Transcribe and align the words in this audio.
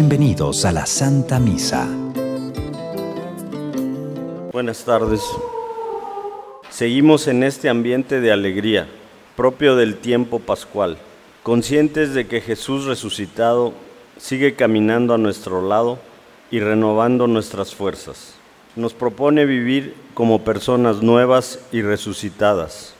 Bienvenidos 0.00 0.64
a 0.64 0.72
la 0.72 0.86
Santa 0.86 1.38
Misa. 1.38 1.86
Buenas 4.50 4.82
tardes. 4.86 5.20
Seguimos 6.70 7.28
en 7.28 7.42
este 7.42 7.68
ambiente 7.68 8.22
de 8.22 8.32
alegría, 8.32 8.88
propio 9.36 9.76
del 9.76 9.98
tiempo 9.98 10.38
pascual, 10.38 10.96
conscientes 11.42 12.14
de 12.14 12.26
que 12.26 12.40
Jesús 12.40 12.86
resucitado 12.86 13.74
sigue 14.16 14.54
caminando 14.54 15.12
a 15.12 15.18
nuestro 15.18 15.60
lado 15.68 15.98
y 16.50 16.60
renovando 16.60 17.26
nuestras 17.26 17.74
fuerzas. 17.74 18.36
Nos 18.76 18.94
propone 18.94 19.44
vivir 19.44 19.94
como 20.14 20.44
personas 20.44 21.02
nuevas 21.02 21.58
y 21.72 21.82
resucitadas, 21.82 22.94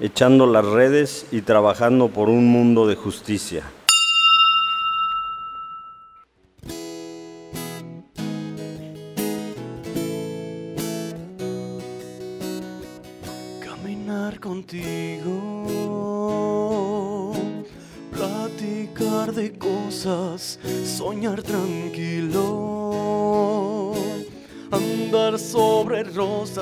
echando 0.00 0.46
las 0.46 0.64
redes 0.64 1.26
y 1.30 1.42
trabajando 1.42 2.08
por 2.08 2.30
un 2.30 2.46
mundo 2.46 2.86
de 2.86 2.96
justicia. 2.96 3.64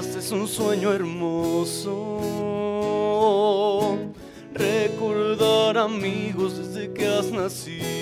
Rosas 0.00 0.16
es 0.16 0.32
un 0.32 0.48
sueño 0.48 0.92
hermoso. 0.92 2.18
Recordar 4.54 5.76
amigos 5.78 6.56
desde 6.58 6.92
que 6.92 7.06
has 7.06 7.30
nacido. 7.30 7.99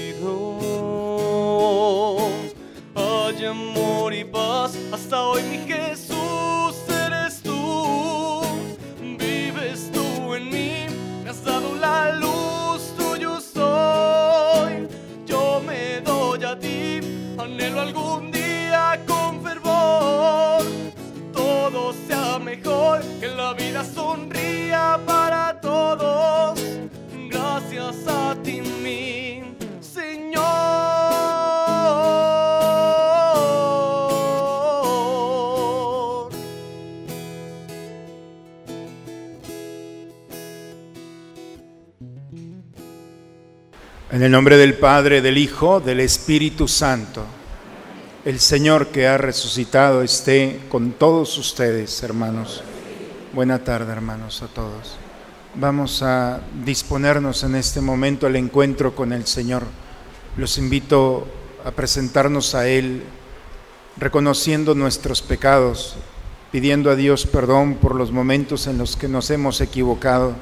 Del 44.56 44.74
Padre, 44.74 45.20
del 45.20 45.36
Hijo, 45.36 45.80
del 45.80 46.00
Espíritu 46.00 46.68
Santo, 46.68 47.24
el 48.24 48.41
Señor 48.41 48.88
que 48.88 49.06
ha 49.06 49.18
resucitado 49.18 50.02
esté 50.02 50.60
con 50.68 50.92
todos 50.92 51.36
ustedes, 51.38 52.02
hermanos. 52.02 52.62
Buena 53.34 53.62
tarde, 53.62 53.92
hermanos, 53.92 54.42
a 54.42 54.46
todos. 54.46 54.96
Vamos 55.55 56.02
a 56.02 56.40
disponernos 56.64 57.42
en 57.42 57.56
este 57.56 57.80
momento 57.80 58.27
al 58.27 58.36
encuentro 58.36 58.94
con 58.94 59.12
el 59.12 59.27
Señor. 59.27 59.64
Los 60.36 60.56
invito 60.56 61.27
a 61.64 61.70
presentarnos 61.70 62.55
a 62.55 62.68
Él, 62.68 63.02
reconociendo 63.96 64.74
nuestros 64.74 65.20
pecados, 65.20 65.96
pidiendo 66.52 66.90
a 66.90 66.96
Dios 66.96 67.27
perdón 67.27 67.74
por 67.74 67.94
los 67.94 68.12
momentos 68.12 68.67
en 68.67 68.78
los 68.78 68.96
que 68.96 69.08
nos 69.08 69.30
hemos 69.30 69.61
equivocado 69.61 70.34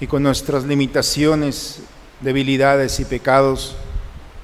y 0.00 0.06
con 0.06 0.22
nuestras 0.22 0.64
limitaciones, 0.64 1.82
debilidades 2.20 3.00
y 3.00 3.04
pecados, 3.04 3.76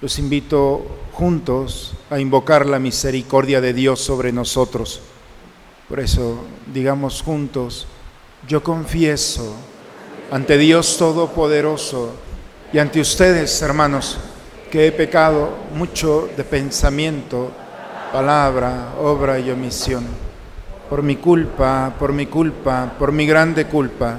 los 0.00 0.18
invito 0.18 0.86
juntos 1.12 1.94
a 2.10 2.18
invocar 2.18 2.66
la 2.66 2.78
misericordia 2.78 3.60
de 3.60 3.72
Dios 3.72 4.00
sobre 4.00 4.32
nosotros. 4.32 5.00
Por 5.88 6.00
eso, 6.00 6.44
digamos 6.72 7.22
juntos, 7.22 7.86
yo 8.48 8.62
confieso 8.62 9.54
ante 10.30 10.58
Dios 10.58 10.96
Todopoderoso 10.98 12.12
y 12.72 12.78
ante 12.78 13.00
ustedes, 13.00 13.62
hermanos, 13.62 14.18
que 14.70 14.88
he 14.88 14.92
pecado 14.92 15.50
mucho 15.74 16.28
de 16.36 16.42
pensamiento, 16.42 17.52
palabra, 18.12 18.94
obra 19.00 19.38
y 19.38 19.50
omisión. 19.50 20.04
Por 20.90 21.02
mi 21.02 21.16
culpa, 21.16 21.94
por 21.98 22.12
mi 22.12 22.26
culpa, 22.26 22.92
por 22.98 23.12
mi 23.12 23.26
grande 23.26 23.66
culpa. 23.66 24.18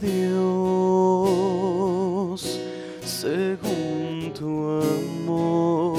Dios, 0.00 1.60
según 3.04 4.32
tu 4.32 4.46
amor. 4.80 5.98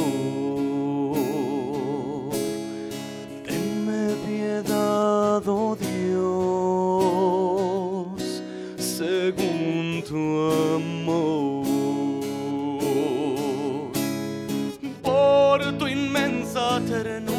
Tenme 3.46 4.16
piedad, 4.26 5.42
oh 5.48 5.76
Dios, 5.76 6.20
según 8.78 10.04
tu 10.08 10.18
amor. 10.76 11.66
Por 15.04 15.78
tu 15.78 15.88
inmensa 15.88 16.80
ternura, 16.88 17.39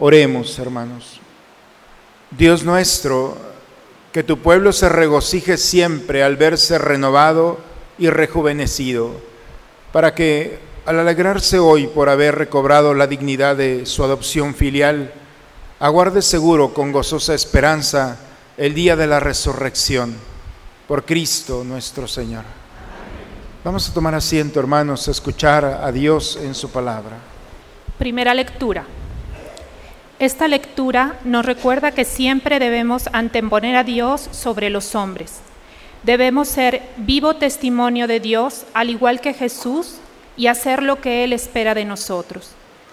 Oremos, 0.00 0.56
hermanos. 0.60 1.20
Dios 2.30 2.62
nuestro, 2.62 3.36
que 4.12 4.22
tu 4.22 4.38
pueblo 4.38 4.72
se 4.72 4.88
regocije 4.88 5.56
siempre 5.56 6.22
al 6.22 6.36
verse 6.36 6.78
renovado 6.78 7.58
y 7.98 8.08
rejuvenecido, 8.08 9.10
para 9.92 10.14
que 10.14 10.60
al 10.86 11.00
alegrarse 11.00 11.58
hoy 11.58 11.88
por 11.88 12.08
haber 12.08 12.36
recobrado 12.36 12.94
la 12.94 13.08
dignidad 13.08 13.56
de 13.56 13.86
su 13.86 14.04
adopción 14.04 14.54
filial, 14.54 15.12
aguarde 15.80 16.22
seguro 16.22 16.72
con 16.72 16.92
gozosa 16.92 17.34
esperanza 17.34 18.20
el 18.56 18.74
día 18.74 18.94
de 18.94 19.08
la 19.08 19.18
resurrección, 19.18 20.14
por 20.86 21.04
Cristo 21.04 21.64
nuestro 21.64 22.06
Señor. 22.06 22.44
Vamos 23.64 23.88
a 23.88 23.94
tomar 23.94 24.14
asiento, 24.14 24.60
hermanos, 24.60 25.08
a 25.08 25.10
escuchar 25.10 25.64
a 25.64 25.90
Dios 25.90 26.38
en 26.40 26.54
su 26.54 26.70
palabra. 26.70 27.16
Primera 27.98 28.32
lectura. 28.32 28.84
Esta 30.18 30.48
lectura 30.48 31.20
nos 31.22 31.46
recuerda 31.46 31.92
que 31.92 32.04
siempre 32.04 32.58
debemos 32.58 33.08
anteponer 33.12 33.76
a 33.76 33.84
Dios 33.84 34.28
sobre 34.32 34.68
los 34.68 34.96
hombres. 34.96 35.34
Debemos 36.02 36.48
ser 36.48 36.82
vivo 36.96 37.36
testimonio 37.36 38.08
de 38.08 38.18
Dios, 38.18 38.64
al 38.74 38.90
igual 38.90 39.20
que 39.20 39.32
Jesús, 39.32 39.98
y 40.36 40.48
hacer 40.48 40.82
lo 40.82 41.00
que 41.00 41.22
Él 41.22 41.32
espera 41.32 41.74
de 41.74 41.84
nosotros. 41.84 42.50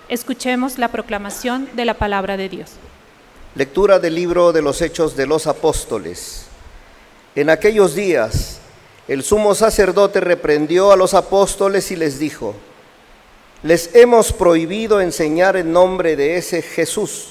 Escuchemos 0.07 0.77
la 0.77 0.89
proclamación 0.89 1.67
de 1.73 1.85
la 1.85 1.95
palabra 1.95 2.37
de 2.37 2.47
Dios. 2.47 2.73
Lectura 3.55 3.97
del 3.97 4.13
libro 4.13 4.53
de 4.53 4.61
los 4.61 4.79
Hechos 4.83 5.17
de 5.17 5.25
los 5.25 5.47
Apóstoles. 5.47 6.45
En 7.33 7.49
aquellos 7.49 7.95
días, 7.95 8.59
el 9.07 9.23
sumo 9.23 9.55
sacerdote 9.55 10.19
reprendió 10.19 10.91
a 10.91 10.95
los 10.95 11.15
apóstoles 11.15 11.89
y 11.89 11.95
les 11.95 12.19
dijo, 12.19 12.53
les 13.65 13.95
hemos 13.95 14.31
prohibido 14.31 15.01
enseñar 15.01 15.57
en 15.57 15.73
nombre 15.73 16.15
de 16.15 16.37
ese 16.37 16.61
Jesús. 16.61 17.29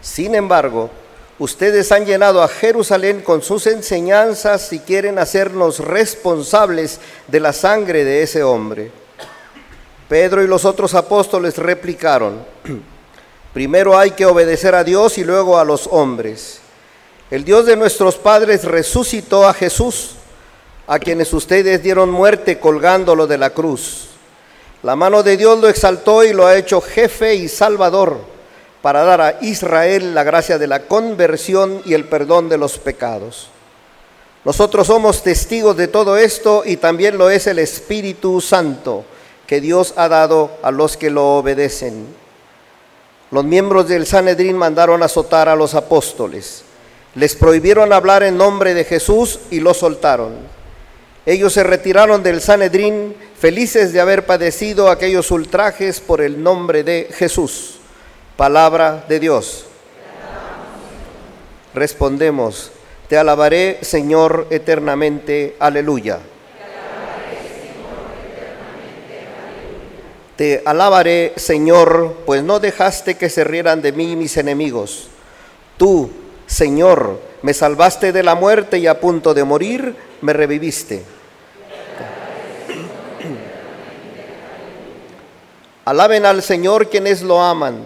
Sin 0.00 0.34
embargo, 0.34 0.88
ustedes 1.38 1.92
han 1.92 2.06
llenado 2.06 2.42
a 2.42 2.48
Jerusalén 2.48 3.20
con 3.20 3.42
sus 3.42 3.66
enseñanzas 3.66 4.72
y 4.72 4.78
quieren 4.78 5.18
hacernos 5.18 5.80
responsables 5.80 7.00
de 7.26 7.40
la 7.40 7.52
sangre 7.52 8.02
de 8.02 8.22
ese 8.22 8.42
hombre. 8.42 8.90
Pedro 10.08 10.42
y 10.42 10.46
los 10.46 10.64
otros 10.64 10.94
apóstoles 10.94 11.58
replicaron, 11.58 12.46
primero 13.52 13.98
hay 13.98 14.12
que 14.12 14.24
obedecer 14.24 14.74
a 14.74 14.84
Dios 14.84 15.18
y 15.18 15.24
luego 15.24 15.58
a 15.58 15.66
los 15.66 15.86
hombres. 15.92 16.60
El 17.30 17.44
Dios 17.44 17.66
de 17.66 17.76
nuestros 17.76 18.16
padres 18.16 18.64
resucitó 18.64 19.46
a 19.46 19.52
Jesús 19.52 20.12
a 20.86 20.98
quienes 20.98 21.30
ustedes 21.34 21.82
dieron 21.82 22.08
muerte 22.08 22.58
colgándolo 22.58 23.26
de 23.26 23.36
la 23.36 23.50
cruz. 23.50 24.08
La 24.82 24.94
mano 24.94 25.22
de 25.22 25.36
Dios 25.36 25.58
lo 25.58 25.68
exaltó 25.68 26.22
y 26.24 26.32
lo 26.32 26.46
ha 26.46 26.56
hecho 26.56 26.80
jefe 26.80 27.34
y 27.34 27.48
salvador 27.48 28.18
para 28.82 29.02
dar 29.02 29.20
a 29.20 29.38
Israel 29.40 30.14
la 30.14 30.22
gracia 30.22 30.56
de 30.56 30.68
la 30.68 30.86
conversión 30.86 31.82
y 31.84 31.94
el 31.94 32.04
perdón 32.04 32.48
de 32.48 32.58
los 32.58 32.78
pecados. 32.78 33.48
Nosotros 34.44 34.86
somos 34.86 35.22
testigos 35.22 35.76
de 35.76 35.88
todo 35.88 36.16
esto 36.16 36.62
y 36.64 36.76
también 36.76 37.18
lo 37.18 37.28
es 37.28 37.48
el 37.48 37.58
Espíritu 37.58 38.40
Santo 38.40 39.04
que 39.48 39.60
Dios 39.60 39.94
ha 39.96 40.08
dado 40.08 40.52
a 40.62 40.70
los 40.70 40.96
que 40.96 41.10
lo 41.10 41.38
obedecen. 41.38 42.06
Los 43.30 43.44
miembros 43.44 43.88
del 43.88 44.06
Sanedrín 44.06 44.56
mandaron 44.56 45.02
azotar 45.02 45.48
a 45.48 45.56
los 45.56 45.74
apóstoles. 45.74 46.62
Les 47.14 47.34
prohibieron 47.34 47.92
hablar 47.92 48.22
en 48.22 48.38
nombre 48.38 48.74
de 48.74 48.84
Jesús 48.84 49.40
y 49.50 49.60
lo 49.60 49.74
soltaron. 49.74 50.36
Ellos 51.26 51.52
se 51.52 51.64
retiraron 51.64 52.22
del 52.22 52.40
Sanedrín 52.40 53.14
felices 53.38 53.92
de 53.92 54.00
haber 54.00 54.26
padecido 54.26 54.90
aquellos 54.90 55.30
ultrajes 55.30 56.00
por 56.00 56.20
el 56.20 56.42
nombre 56.42 56.82
de 56.82 57.08
Jesús. 57.12 57.78
Palabra 58.36 59.04
de 59.08 59.20
Dios. 59.20 59.66
Respondemos, 61.74 62.72
te 63.08 63.16
alabaré 63.16 63.78
Señor 63.82 64.48
eternamente. 64.50 65.56
Aleluya. 65.58 66.18
Te 70.36 70.62
alabaré, 70.64 71.32
Señor, 71.34 72.18
pues 72.24 72.44
no 72.44 72.60
dejaste 72.60 73.16
que 73.16 73.28
se 73.28 73.42
rieran 73.42 73.82
de 73.82 73.90
mí 73.90 74.14
mis 74.14 74.36
enemigos. 74.36 75.08
Tú, 75.76 76.10
Señor, 76.46 77.20
me 77.42 77.52
salvaste 77.54 78.12
de 78.12 78.22
la 78.22 78.36
muerte 78.36 78.78
y 78.78 78.86
a 78.86 79.00
punto 79.00 79.34
de 79.34 79.42
morir, 79.42 79.96
me 80.20 80.32
reviviste. 80.32 81.17
Alaben 85.88 86.26
al 86.26 86.42
Señor 86.42 86.90
quienes 86.90 87.22
lo 87.22 87.40
aman, 87.40 87.78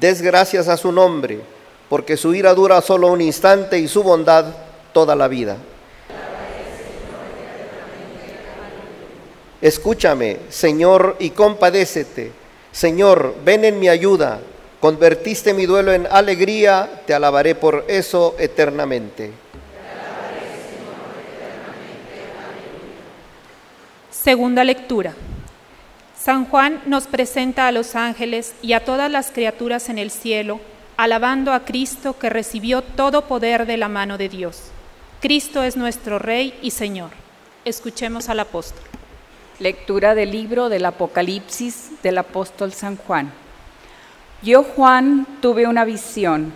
des 0.00 0.22
gracias 0.22 0.68
a 0.68 0.78
su 0.78 0.90
nombre, 0.90 1.42
porque 1.90 2.16
su 2.16 2.32
ira 2.32 2.54
dura 2.54 2.80
solo 2.80 3.08
un 3.08 3.20
instante 3.20 3.78
y 3.78 3.88
su 3.88 4.02
bondad 4.02 4.46
toda 4.94 5.14
la 5.14 5.28
vida. 5.28 5.58
Escúchame, 9.60 10.38
Señor, 10.48 11.16
y 11.18 11.28
compadécete. 11.28 12.32
Señor, 12.72 13.34
ven 13.44 13.66
en 13.66 13.78
mi 13.78 13.90
ayuda. 13.90 14.40
Convertiste 14.80 15.52
mi 15.52 15.66
duelo 15.66 15.92
en 15.92 16.08
alegría, 16.10 17.02
te 17.06 17.12
alabaré 17.12 17.54
por 17.54 17.84
eso 17.86 18.34
eternamente. 18.38 19.30
Segunda 24.10 24.64
lectura. 24.64 25.12
San 26.22 26.44
Juan 26.44 26.80
nos 26.86 27.08
presenta 27.08 27.66
a 27.66 27.72
los 27.72 27.96
ángeles 27.96 28.54
y 28.62 28.74
a 28.74 28.84
todas 28.84 29.10
las 29.10 29.32
criaturas 29.32 29.88
en 29.88 29.98
el 29.98 30.12
cielo, 30.12 30.60
alabando 30.96 31.52
a 31.52 31.64
Cristo 31.64 32.16
que 32.16 32.30
recibió 32.30 32.82
todo 32.82 33.22
poder 33.22 33.66
de 33.66 33.76
la 33.76 33.88
mano 33.88 34.18
de 34.18 34.28
Dios. 34.28 34.70
Cristo 35.20 35.64
es 35.64 35.76
nuestro 35.76 36.20
Rey 36.20 36.56
y 36.62 36.70
Señor. 36.70 37.10
Escuchemos 37.64 38.28
al 38.28 38.38
apóstol. 38.38 38.84
Lectura 39.58 40.14
del 40.14 40.30
libro 40.30 40.68
del 40.68 40.84
Apocalipsis 40.84 41.90
del 42.04 42.18
apóstol 42.18 42.72
San 42.72 42.98
Juan. 42.98 43.32
Yo, 44.44 44.62
Juan, 44.62 45.26
tuve 45.40 45.66
una 45.66 45.84
visión 45.84 46.52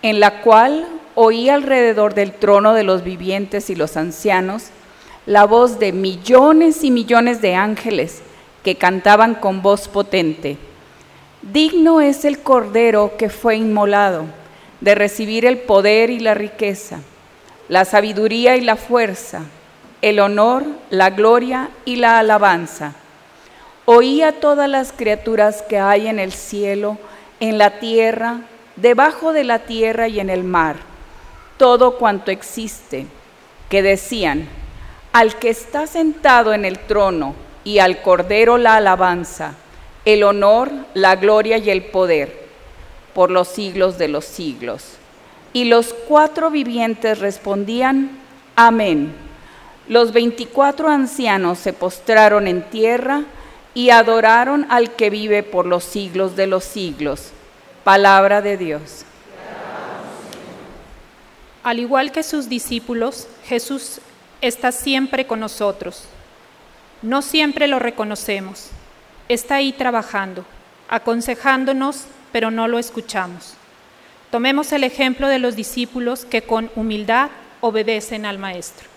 en 0.00 0.20
la 0.20 0.40
cual 0.40 0.88
oí 1.16 1.50
alrededor 1.50 2.14
del 2.14 2.32
trono 2.32 2.72
de 2.72 2.84
los 2.84 3.04
vivientes 3.04 3.68
y 3.68 3.74
los 3.74 3.98
ancianos 3.98 4.68
la 5.26 5.44
voz 5.44 5.78
de 5.78 5.92
millones 5.92 6.82
y 6.82 6.90
millones 6.90 7.42
de 7.42 7.54
ángeles 7.56 8.22
que 8.62 8.76
cantaban 8.76 9.34
con 9.34 9.62
voz 9.62 9.88
potente. 9.88 10.56
Digno 11.42 12.00
es 12.00 12.24
el 12.24 12.40
Cordero 12.40 13.16
que 13.18 13.28
fue 13.28 13.56
inmolado 13.56 14.26
de 14.80 14.94
recibir 14.94 15.44
el 15.44 15.58
poder 15.58 16.10
y 16.10 16.20
la 16.20 16.34
riqueza, 16.34 17.00
la 17.68 17.84
sabiduría 17.84 18.56
y 18.56 18.60
la 18.60 18.76
fuerza, 18.76 19.42
el 20.02 20.18
honor, 20.20 20.64
la 20.90 21.10
gloria 21.10 21.70
y 21.84 21.96
la 21.96 22.18
alabanza. 22.18 22.94
Oí 23.84 24.22
a 24.22 24.40
todas 24.40 24.68
las 24.68 24.92
criaturas 24.92 25.62
que 25.62 25.78
hay 25.78 26.06
en 26.06 26.18
el 26.18 26.32
cielo, 26.32 26.98
en 27.40 27.58
la 27.58 27.78
tierra, 27.80 28.40
debajo 28.76 29.32
de 29.32 29.44
la 29.44 29.60
tierra 29.60 30.08
y 30.08 30.20
en 30.20 30.30
el 30.30 30.44
mar, 30.44 30.76
todo 31.56 31.98
cuanto 31.98 32.30
existe, 32.30 33.06
que 33.68 33.82
decían, 33.82 34.48
al 35.12 35.36
que 35.36 35.50
está 35.50 35.86
sentado 35.86 36.54
en 36.54 36.64
el 36.64 36.78
trono, 36.78 37.34
y 37.64 37.78
al 37.78 38.02
Cordero 38.02 38.58
la 38.58 38.76
alabanza, 38.76 39.54
el 40.04 40.22
honor, 40.22 40.70
la 40.94 41.16
gloria 41.16 41.58
y 41.58 41.70
el 41.70 41.84
poder, 41.84 42.46
por 43.14 43.30
los 43.30 43.48
siglos 43.48 43.98
de 43.98 44.08
los 44.08 44.24
siglos. 44.24 44.84
Y 45.52 45.64
los 45.66 45.94
cuatro 46.08 46.50
vivientes 46.50 47.18
respondían, 47.18 48.18
Amén. 48.56 49.12
Los 49.88 50.12
veinticuatro 50.12 50.88
ancianos 50.88 51.58
se 51.58 51.72
postraron 51.72 52.46
en 52.46 52.62
tierra 52.62 53.24
y 53.74 53.90
adoraron 53.90 54.66
al 54.70 54.92
que 54.92 55.10
vive 55.10 55.42
por 55.42 55.66
los 55.66 55.84
siglos 55.84 56.36
de 56.36 56.46
los 56.46 56.64
siglos. 56.64 57.30
Palabra 57.84 58.42
de 58.42 58.56
Dios. 58.56 59.04
Al 61.62 61.78
igual 61.78 62.12
que 62.12 62.22
sus 62.22 62.48
discípulos, 62.48 63.28
Jesús 63.44 64.00
está 64.40 64.72
siempre 64.72 65.26
con 65.26 65.40
nosotros 65.40 66.04
no 67.02 67.22
siempre 67.22 67.66
lo 67.68 67.78
reconocemos. 67.78 68.70
Está 69.28 69.56
ahí 69.56 69.72
trabajando, 69.72 70.44
aconsejándonos, 70.88 72.06
pero 72.32 72.50
no 72.50 72.68
lo 72.68 72.78
escuchamos. 72.78 73.54
Tomemos 74.30 74.72
el 74.72 74.84
ejemplo 74.84 75.28
de 75.28 75.38
los 75.38 75.56
discípulos 75.56 76.24
que 76.24 76.42
con 76.42 76.70
humildad 76.74 77.30
obedecen 77.60 78.24
al 78.24 78.38
Maestro. 78.38 78.88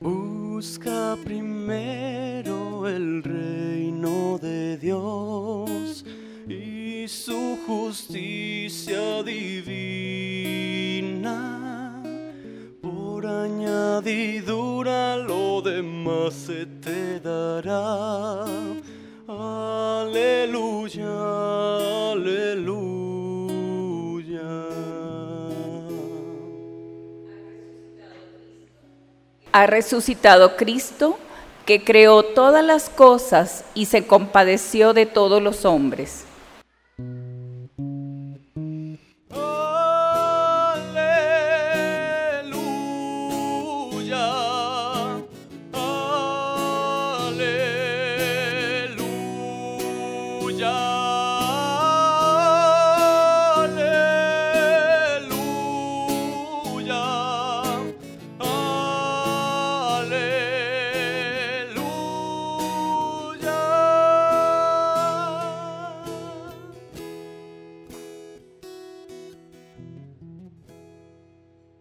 Busca 0.00 1.16
primero 1.24 2.88
el 2.88 3.22
reino 3.22 4.38
de 4.38 4.76
Dios 4.78 6.04
y 6.48 7.06
su 7.08 7.58
justicia 7.66 9.22
divina. 9.22 10.36
Añadidura 13.26 15.16
lo 15.16 15.60
demás 15.60 16.34
se 16.34 16.66
te 16.66 17.18
dará. 17.20 18.44
Aleluya, 19.28 21.06
aleluya. 22.12 23.16
Ha 29.52 29.66
resucitado 29.66 30.56
Cristo, 30.56 31.18
que 31.64 31.82
creó 31.82 32.22
todas 32.22 32.64
las 32.64 32.88
cosas 32.88 33.64
y 33.74 33.86
se 33.86 34.06
compadeció 34.06 34.92
de 34.92 35.06
todos 35.06 35.42
los 35.42 35.64
hombres. 35.64 36.24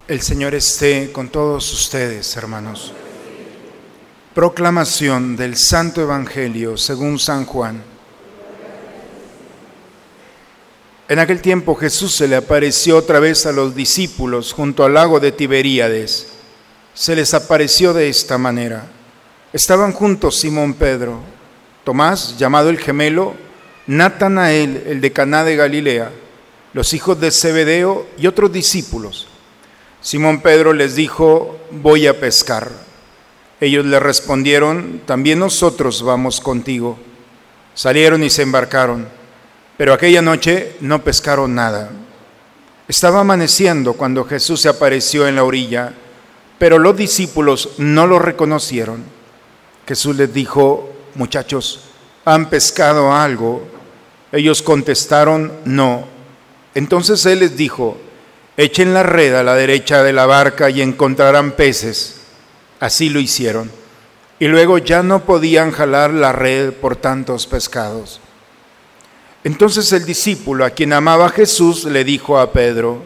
El 0.07 0.21
Señor 0.21 0.53
esté 0.53 1.12
con 1.12 1.29
todos 1.29 1.74
ustedes, 1.74 2.38
hermanos. 2.38 2.93
Proclamación 4.35 5.35
del 5.35 5.57
Santo 5.57 6.00
Evangelio 6.00 6.77
según 6.77 7.17
San 7.17 7.43
Juan. 7.45 7.81
En 11.09 11.17
aquel 11.17 11.41
tiempo 11.41 11.74
Jesús 11.74 12.13
se 12.13 12.27
le 12.27 12.35
apareció 12.35 12.97
otra 12.97 13.19
vez 13.19 13.47
a 13.47 13.51
los 13.51 13.74
discípulos 13.74 14.53
junto 14.53 14.83
al 14.83 14.93
lago 14.93 15.19
de 15.19 15.31
Tiberíades. 15.31 16.27
Se 16.93 17.15
les 17.15 17.33
apareció 17.33 17.91
de 17.91 18.07
esta 18.07 18.38
manera. 18.38 18.85
Estaban 19.53 19.91
juntos 19.91 20.38
Simón 20.38 20.75
Pedro, 20.75 21.19
Tomás, 21.83 22.38
llamado 22.38 22.69
el 22.69 22.77
gemelo, 22.77 23.33
Natanael, 23.88 24.83
el 24.85 25.01
de 25.01 25.12
Caná 25.12 25.43
de 25.43 25.55
Galilea, 25.55 26.12
los 26.74 26.93
hijos 26.93 27.19
de 27.19 27.31
Zebedeo 27.31 28.05
y 28.19 28.27
otros 28.27 28.53
discípulos. 28.53 29.29
Simón 30.05 30.41
Pedro 30.41 30.71
les 30.71 30.95
dijo, 30.95 31.57
voy 31.71 32.05
a 32.05 32.19
pescar. 32.19 32.69
Ellos 33.59 33.88
le 33.88 34.00
respondieron, 34.00 35.01
también 35.03 35.39
nosotros 35.39 36.03
vamos 36.03 36.39
contigo. 36.41 37.00
Salieron 37.74 38.24
y 38.24 38.29
se 38.29 38.43
embarcaron, 38.43 39.07
pero 39.77 39.93
aquella 39.93 40.21
noche 40.21 40.75
no 40.79 41.03
pescaron 41.03 41.55
nada. 41.55 41.89
Estaba 42.88 43.21
amaneciendo 43.21 43.93
cuando 43.93 44.25
Jesús 44.25 44.62
se 44.62 44.69
apareció 44.69 45.27
en 45.27 45.38
la 45.38 45.43
orilla, 45.43 45.93
pero 46.59 46.77
los 46.77 46.95
discípulos 46.95 47.71
no 47.79 48.05
lo 48.05 48.19
reconocieron. 48.19 49.03
Jesús 49.88 50.15
les 50.17 50.31
dijo, 50.31 50.88
muchachos, 51.15 51.85
¿han 52.25 52.51
pescado 52.51 53.12
algo? 53.12 53.67
Ellos 54.31 54.62
contestaron, 54.62 55.51
no. 55.65 56.05
Entonces 56.75 57.25
Él 57.25 57.39
les 57.39 57.57
dijo, 57.57 57.97
echen 58.57 58.93
la 58.93 59.03
red 59.03 59.33
a 59.35 59.43
la 59.43 59.55
derecha 59.55 60.03
de 60.03 60.13
la 60.13 60.25
barca 60.25 60.69
y 60.69 60.81
encontrarán 60.81 61.51
peces. 61.51 62.21
Así 62.79 63.09
lo 63.09 63.19
hicieron. 63.19 63.71
Y 64.39 64.47
luego 64.47 64.77
ya 64.77 65.03
no 65.03 65.24
podían 65.24 65.71
jalar 65.71 66.13
la 66.13 66.31
red 66.31 66.74
por 66.74 66.95
tantos 66.95 67.47
pescados. 67.47 68.19
Entonces 69.43 69.91
el 69.93 70.05
discípulo 70.05 70.65
a 70.65 70.71
quien 70.71 70.91
amaba 70.91 71.29
Jesús 71.29 71.85
le 71.85 72.03
dijo 72.03 72.39
a 72.39 72.51
Pedro, 72.51 73.03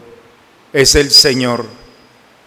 es 0.72 0.94
el 0.94 1.10
Señor. 1.10 1.66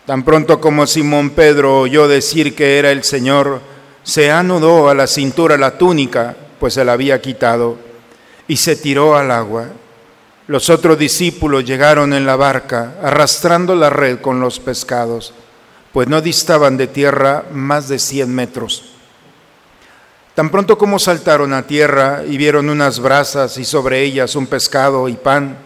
Tan 0.06 0.24
pronto 0.24 0.60
como 0.60 0.88
Simón 0.88 1.30
Pedro 1.30 1.80
oyó 1.80 2.08
decir 2.08 2.56
que 2.56 2.80
era 2.80 2.92
el 2.92 3.04
Señor, 3.04 3.62
se 4.04 4.32
anudó 4.32 4.90
a 4.90 4.96
la 4.96 5.08
cintura 5.08 5.58
la 5.58 5.78
túnica, 5.78 6.36
pues 6.60 6.74
se 6.74 6.84
la 6.84 6.94
había 6.94 7.22
quitado, 7.22 7.78
y 8.48 8.58
se 8.58 8.76
tiró 8.76 9.16
al 9.16 9.32
agua. 9.32 9.68
Los 10.48 10.70
otros 10.70 11.00
discípulos 11.00 11.64
llegaron 11.64 12.14
en 12.14 12.26
la 12.26 12.36
barca, 12.36 12.96
arrastrando 13.02 13.76
la 13.76 13.90
red 13.90 14.20
con 14.20 14.42
los 14.42 14.60
pescados, 14.60 15.34
pues 15.94 16.10
no 16.10 16.22
distaban 16.22 16.76
de 16.76 16.88
tierra 16.88 17.46
más 17.52 17.88
de 17.88 17.98
cien 17.98 18.34
metros. 18.34 18.94
Tan 20.36 20.50
pronto 20.50 20.78
como 20.78 20.98
saltaron 20.98 21.54
a 21.54 21.68
tierra 21.68 22.24
y 22.28 22.38
vieron 22.38 22.70
unas 22.70 23.00
brasas 23.00 23.58
y 23.58 23.64
sobre 23.64 24.02
ellas 24.02 24.36
un 24.36 24.48
pescado 24.48 25.08
y 25.08 25.14
pan, 25.14 25.58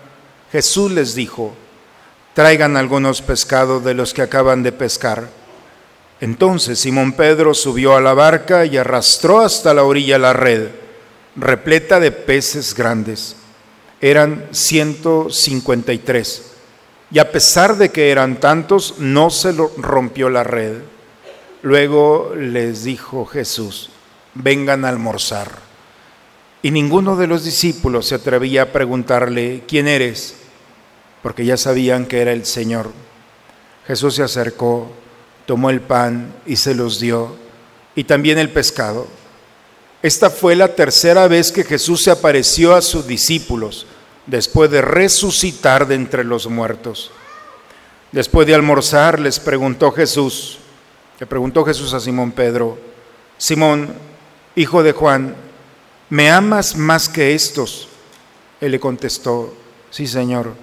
Jesús 0.52 0.92
les 0.92 1.16
dijo, 1.16 1.56
traigan 2.34 2.76
algunos 2.76 3.22
pescados 3.22 3.84
de 3.84 3.94
los 3.96 4.14
que 4.14 4.22
acaban 4.22 4.62
de 4.64 4.74
pescar. 4.74 5.30
Entonces 6.20 6.80
Simón 6.80 7.14
Pedro 7.14 7.54
subió 7.54 7.96
a 7.96 8.02
la 8.02 8.14
barca 8.14 8.66
y 8.66 8.78
arrastró 8.78 9.40
hasta 9.40 9.74
la 9.74 9.84
orilla 9.84 10.20
la 10.20 10.34
red, 10.34 10.68
repleta 11.36 12.00
de 12.00 12.12
peces 12.12 12.76
grandes. 12.76 13.37
Eran 14.02 14.48
153. 14.52 16.52
Y 17.10 17.20
a 17.20 17.32
pesar 17.32 17.78
de 17.78 17.90
que 17.90 18.12
eran 18.12 18.40
tantos, 18.40 18.96
no 19.00 19.30
se 19.30 19.54
rompió 19.78 20.30
la 20.30 20.44
red. 20.44 20.82
Luego 21.62 22.34
les 22.36 22.84
dijo 22.84 23.26
Jesús, 23.26 23.90
vengan 24.34 24.86
a 24.86 24.90
almorzar. 24.90 25.52
Y 26.62 26.72
ninguno 26.72 27.16
de 27.16 27.28
los 27.28 27.44
discípulos 27.44 28.08
se 28.08 28.16
atrevía 28.16 28.64
a 28.64 28.74
preguntarle, 28.74 29.64
¿quién 29.68 29.88
eres? 29.88 30.36
Porque 31.24 31.46
ya 31.46 31.58
sabían 31.58 32.06
que 32.06 32.22
era 32.22 32.34
el 32.34 32.46
Señor. 32.46 32.92
Jesús 33.86 34.16
se 34.16 34.24
acercó, 34.24 34.92
tomó 35.46 35.70
el 35.70 35.82
pan 35.82 36.34
y 36.46 36.58
se 36.58 36.76
los 36.76 37.00
dio, 37.00 37.36
y 37.96 38.04
también 38.04 38.38
el 38.38 38.50
pescado. 38.50 39.08
Esta 40.02 40.30
fue 40.30 40.56
la 40.56 40.76
tercera 40.76 41.28
vez 41.28 41.52
que 41.52 41.64
Jesús 41.64 42.04
se 42.04 42.12
apareció 42.12 42.76
a 42.76 42.82
sus 42.82 43.08
discípulos 43.08 43.88
después 44.28 44.70
de 44.70 44.82
resucitar 44.82 45.88
de 45.88 45.96
entre 45.96 46.24
los 46.24 46.48
muertos. 46.48 47.12
Después 48.12 48.46
de 48.46 48.54
almorzar 48.54 49.20
les 49.20 49.40
preguntó 49.40 49.92
Jesús, 49.92 50.60
le 51.20 51.26
preguntó 51.26 51.66
Jesús 51.66 51.94
a 51.94 52.00
Simón 52.00 52.32
Pedro, 52.32 52.78
Simón, 53.38 53.94
hijo 54.56 54.84
de 54.84 54.92
Juan, 54.92 55.36
¿me 56.10 56.30
amas 56.30 56.76
más 56.76 57.10
que 57.10 57.34
estos? 57.34 57.88
Él 58.62 58.72
le 58.72 58.80
contestó, 58.80 59.54
sí 59.90 60.08
Señor, 60.08 60.54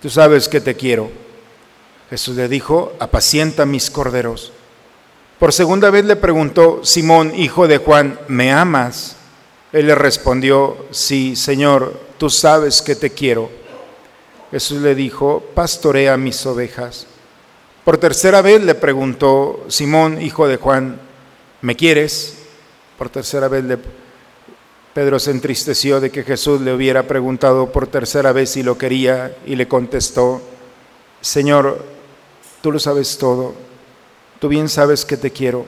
tú 0.00 0.08
sabes 0.08 0.48
que 0.48 0.60
te 0.60 0.76
quiero. 0.76 1.10
Jesús 2.10 2.36
le 2.36 2.48
dijo, 2.48 2.92
apacienta 3.00 3.66
mis 3.66 3.90
corderos. 3.90 4.52
Por 5.38 5.52
segunda 5.52 5.90
vez 5.90 6.04
le 6.04 6.16
preguntó, 6.16 6.80
Simón, 6.84 7.32
hijo 7.36 7.66
de 7.66 7.78
Juan, 7.78 8.18
¿me 8.28 8.52
amas? 8.52 9.16
Él 9.72 9.88
le 9.88 9.94
respondió, 9.94 10.86
sí, 10.92 11.34
Señor, 11.34 11.98
tú 12.18 12.30
sabes 12.30 12.80
que 12.80 12.94
te 12.94 13.10
quiero. 13.10 13.50
Jesús 14.52 14.80
le 14.80 14.94
dijo, 14.94 15.42
pastorea 15.54 16.16
mis 16.16 16.46
ovejas. 16.46 17.08
Por 17.84 17.98
tercera 17.98 18.40
vez 18.40 18.62
le 18.62 18.76
preguntó, 18.76 19.64
Simón, 19.68 20.22
hijo 20.22 20.46
de 20.46 20.56
Juan, 20.56 21.00
¿me 21.60 21.74
quieres? 21.74 22.36
Por 22.96 23.08
tercera 23.08 23.48
vez 23.48 23.64
le... 23.64 23.78
Pedro 24.94 25.18
se 25.18 25.32
entristeció 25.32 26.00
de 26.00 26.12
que 26.12 26.22
Jesús 26.22 26.60
le 26.60 26.72
hubiera 26.72 27.08
preguntado 27.08 27.72
por 27.72 27.88
tercera 27.88 28.30
vez 28.30 28.50
si 28.50 28.62
lo 28.62 28.78
quería 28.78 29.36
y 29.44 29.56
le 29.56 29.66
contestó, 29.66 30.40
Señor, 31.20 31.84
tú 32.62 32.70
lo 32.70 32.78
sabes 32.78 33.18
todo, 33.18 33.54
tú 34.44 34.48
bien 34.50 34.68
sabes 34.68 35.06
que 35.06 35.16
te 35.16 35.30
quiero. 35.30 35.64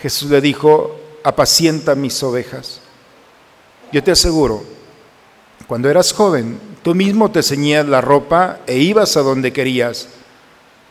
Jesús 0.00 0.30
le 0.30 0.40
dijo, 0.40 1.00
apacienta 1.24 1.96
mis 1.96 2.22
ovejas. 2.22 2.80
Yo 3.90 4.04
te 4.04 4.12
aseguro, 4.12 4.62
cuando 5.66 5.90
eras 5.90 6.12
joven, 6.12 6.60
tú 6.84 6.94
mismo 6.94 7.32
te 7.32 7.42
ceñías 7.42 7.84
la 7.88 8.00
ropa 8.00 8.60
e 8.68 8.78
ibas 8.78 9.16
a 9.16 9.22
donde 9.22 9.52
querías, 9.52 10.06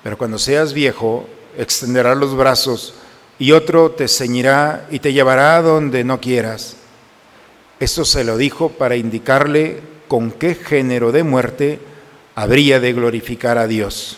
pero 0.03 0.17
cuando 0.17 0.37
seas 0.37 0.73
viejo, 0.73 1.29
extenderás 1.57 2.17
los 2.17 2.35
brazos 2.35 2.93
y 3.39 3.53
otro 3.53 3.91
te 3.91 4.09
ceñirá 4.09 4.85
y 4.91 4.99
te 4.99 5.13
llevará 5.13 5.55
a 5.55 5.61
donde 5.61 6.03
no 6.03 6.19
quieras. 6.19 6.75
Esto 7.79 8.03
se 8.03 8.25
lo 8.25 8.35
dijo 8.35 8.67
para 8.67 8.97
indicarle 8.97 9.79
con 10.09 10.29
qué 10.29 10.55
género 10.55 11.13
de 11.13 11.23
muerte 11.23 11.79
habría 12.35 12.81
de 12.81 12.91
glorificar 12.91 13.57
a 13.57 13.67
Dios. 13.67 14.17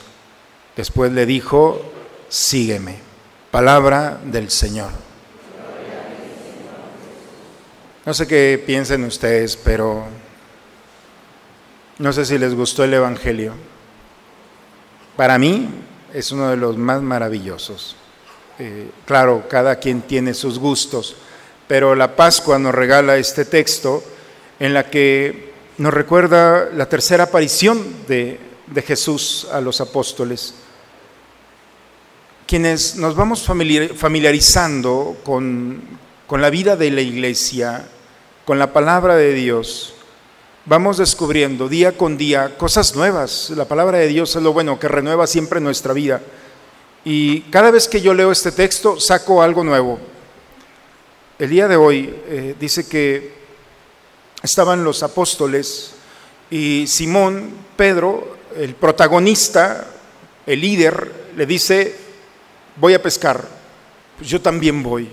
Después 0.75 1.12
le 1.12 1.27
dijo, 1.27 1.93
sígueme. 2.34 2.98
Palabra 3.52 4.20
del 4.25 4.50
Señor. 4.50 4.90
No 8.06 8.13
sé 8.13 8.25
qué 8.25 8.62
piensen 8.66 9.04
ustedes, 9.04 9.56
pero 9.56 10.06
no 12.00 12.12
sé 12.12 12.25
si 12.25 12.40
les 12.40 12.56
gustó 12.56 12.84
el 12.84 12.96
Evangelio. 12.96 13.54
Para 15.16 15.38
mí 15.38 15.70
es 16.12 16.32
uno 16.32 16.50
de 16.50 16.58
los 16.58 16.75
más 16.75 17.04
maravillosos. 17.04 17.96
Eh, 18.58 18.90
claro, 19.06 19.44
cada 19.48 19.75
quien 19.75 20.02
tiene 20.02 20.34
sus 20.34 20.58
gustos, 20.58 21.16
pero 21.68 21.94
la 21.94 22.16
Pascua 22.16 22.58
nos 22.58 22.74
regala 22.74 23.18
este 23.18 23.46
texto 23.46 24.04
en 24.60 24.74
la 24.74 24.90
que 24.90 25.54
nos 25.78 25.94
recuerda 25.94 26.70
la 26.74 26.90
tercera 26.90 27.25
aparición 27.25 28.08
de, 28.08 28.40
de 28.66 28.82
Jesús 28.82 29.48
a 29.52 29.62
los 29.62 29.80
apóstoles, 29.82 30.56
quienes 32.54 32.98
nos 32.98 33.16
vamos 33.16 33.42
familiarizando 33.48 35.18
con, 35.24 35.82
la 36.30 36.52
vida 36.52 36.76
de 36.76 36.92
la 36.92 37.02
iglesia, 37.02 37.84
con 38.46 38.60
la 38.60 38.72
palabra 38.72 39.16
de 39.16 39.34
Dios, 39.34 39.96
vamos 40.68 41.00
descubriendo 41.00 41.68
día 41.68 41.98
con 41.98 42.16
día 42.16 42.56
cosas 42.56 42.96
nuevas. 42.96 43.50
La 43.56 43.66
palabra 43.66 43.98
de 43.98 44.08
Dios 44.08 44.36
es 44.36 44.44
lo 44.44 44.54
bueno, 44.54 44.80
que 44.80 44.88
renueva 44.88 45.26
siempre 45.26 45.60
nuestra 45.62 45.94
vida. 45.94 46.22
Y 47.04 47.40
cada 47.50 47.72
vez 47.72 47.88
que 47.88 48.02
yo 48.02 48.14
leo 48.14 48.32
este 48.32 48.52
texto, 48.52 49.00
saco 49.00 49.42
algo 49.42 49.64
nuevo. 49.64 49.98
El 51.40 51.50
día 51.50 51.68
de 51.68 51.76
hoy 51.76 52.14
eh, 52.28 52.56
dice 52.60 52.88
que 52.88 53.34
estaban 54.44 54.84
los 54.84 55.02
apóstoles 55.02 55.96
y 56.52 56.86
Simón, 56.86 57.50
Pedro, 57.76 58.38
el 58.56 58.76
protagonista, 58.76 59.88
el 60.46 60.62
líder, 60.62 61.24
le 61.36 61.48
dice, 61.48 62.03
voy 62.75 62.94
a 62.94 63.01
pescar, 63.01 63.44
pues 64.18 64.30
yo 64.30 64.42
también 64.42 64.82
voy. 64.84 65.10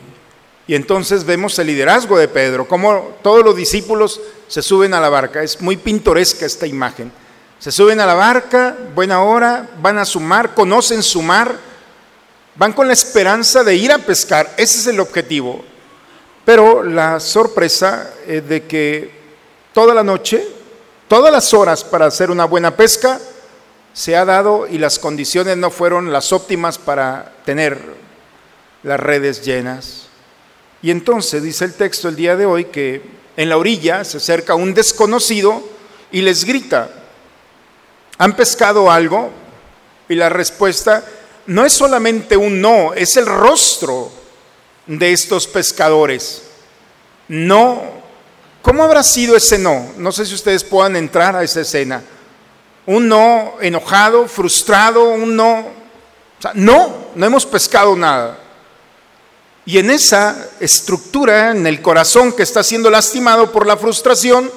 Y 0.67 0.75
entonces 0.75 1.25
vemos 1.25 1.59
el 1.59 1.67
liderazgo 1.67 2.17
de 2.17 2.29
Pedro, 2.29 2.69
como 2.69 3.17
todos 3.23 3.45
los 3.45 3.57
discípulos 3.57 4.21
se 4.47 4.62
suben 4.62 4.95
a 4.95 5.00
la 5.00 5.09
barca. 5.09 5.43
Es 5.43 5.61
muy 5.61 5.76
pintoresca 5.76 6.47
esta 6.47 6.67
imagen. 6.67 7.11
Se 7.59 7.73
suben 7.73 8.00
a 8.00 8.07
la 8.07 8.14
barca, 8.14 8.76
buena 8.95 9.23
hora, 9.23 9.69
van 9.81 9.99
a 9.99 10.05
su 10.05 10.21
mar, 10.21 10.55
conocen 10.55 11.02
su 11.02 11.23
mar, 11.23 11.57
van 12.55 12.73
con 12.73 12.87
la 12.87 12.93
esperanza 12.93 13.64
de 13.64 13.75
ir 13.75 13.93
a 13.93 13.99
pescar. 13.99 14.55
Ese 14.57 14.79
es 14.79 14.87
el 14.87 15.00
objetivo. 15.00 15.64
Pero 16.45 16.83
la 16.83 17.21
sorpresa 17.21 18.14
es 18.26 18.49
de 18.49 18.64
que 18.64 19.11
toda 19.73 19.93
la 19.93 20.02
noche, 20.02 20.47
todas 21.09 21.33
las 21.33 21.52
horas 21.52 21.85
para 21.85 22.07
hacer 22.07 22.31
una 22.31 22.45
buena 22.45 22.76
pesca, 22.76 23.21
se 23.93 24.17
ha 24.17 24.25
dado 24.25 24.67
y 24.67 24.79
las 24.79 24.99
condiciones 24.99 25.57
no 25.57 25.71
fueron 25.71 26.13
las 26.13 26.33
óptimas 26.33 26.79
para 26.79 27.33
tener 27.45 27.79
las 28.83 29.01
redes 29.01 29.45
llenas. 29.45 30.07
Y 30.83 30.91
entonces 30.91 31.43
dice 31.43 31.65
el 31.65 31.75
texto 31.75 32.09
el 32.09 32.17
día 32.17 32.37
de 32.37 32.47
hoy 32.47 32.67
que 32.67 33.03
en 33.37 33.49
la 33.49 33.57
orilla 33.57 34.05
se 34.05 34.19
acerca 34.19 34.55
un 34.55 34.75
desconocido 34.75 35.63
y 36.13 36.23
les 36.23 36.45
grita, 36.45 36.91
¿han 38.19 38.35
pescado 38.35 38.91
algo? 38.91 39.31
Y 40.09 40.15
la 40.15 40.29
respuesta 40.29 41.05
no 41.47 41.65
es 41.65 41.73
solamente 41.73 42.37
un 42.37 42.61
no, 42.61 42.95
es 42.95 43.17
el 43.17 43.27
rostro 43.27 44.11
de 44.87 45.13
estos 45.13 45.47
pescadores. 45.47 46.43
No. 47.29 48.01
¿Cómo 48.63 48.83
habrá 48.83 49.03
sido 49.03 49.37
ese 49.37 49.59
no? 49.59 49.93
No 49.97 50.13
sé 50.13 50.27
si 50.27 50.35
ustedes 50.35 50.65
puedan 50.65 50.97
entrar 50.97 51.35
a 51.37 51.43
esa 51.43 51.61
escena. 51.61 52.03
Un 52.87 53.09
no 53.09 53.55
enojado, 53.61 54.27
frustrado, 54.27 55.11
un 55.11 55.37
no. 55.37 55.59
O 55.59 56.43
sea, 56.43 56.53
no, 56.55 57.09
no 57.15 57.27
hemos 57.27 57.47
pescado 57.47 57.95
nada. 57.95 58.39
Y 59.67 59.79
en 59.79 59.91
esa 59.91 60.49
estructura, 60.59 61.51
en 61.51 61.67
el 61.67 61.83
corazón 61.83 62.33
que 62.33 62.43
está 62.43 62.63
siendo 62.63 62.91
lastimado 62.91 63.52
por 63.52 63.67
la 63.67 63.76
frustración, 63.76 64.50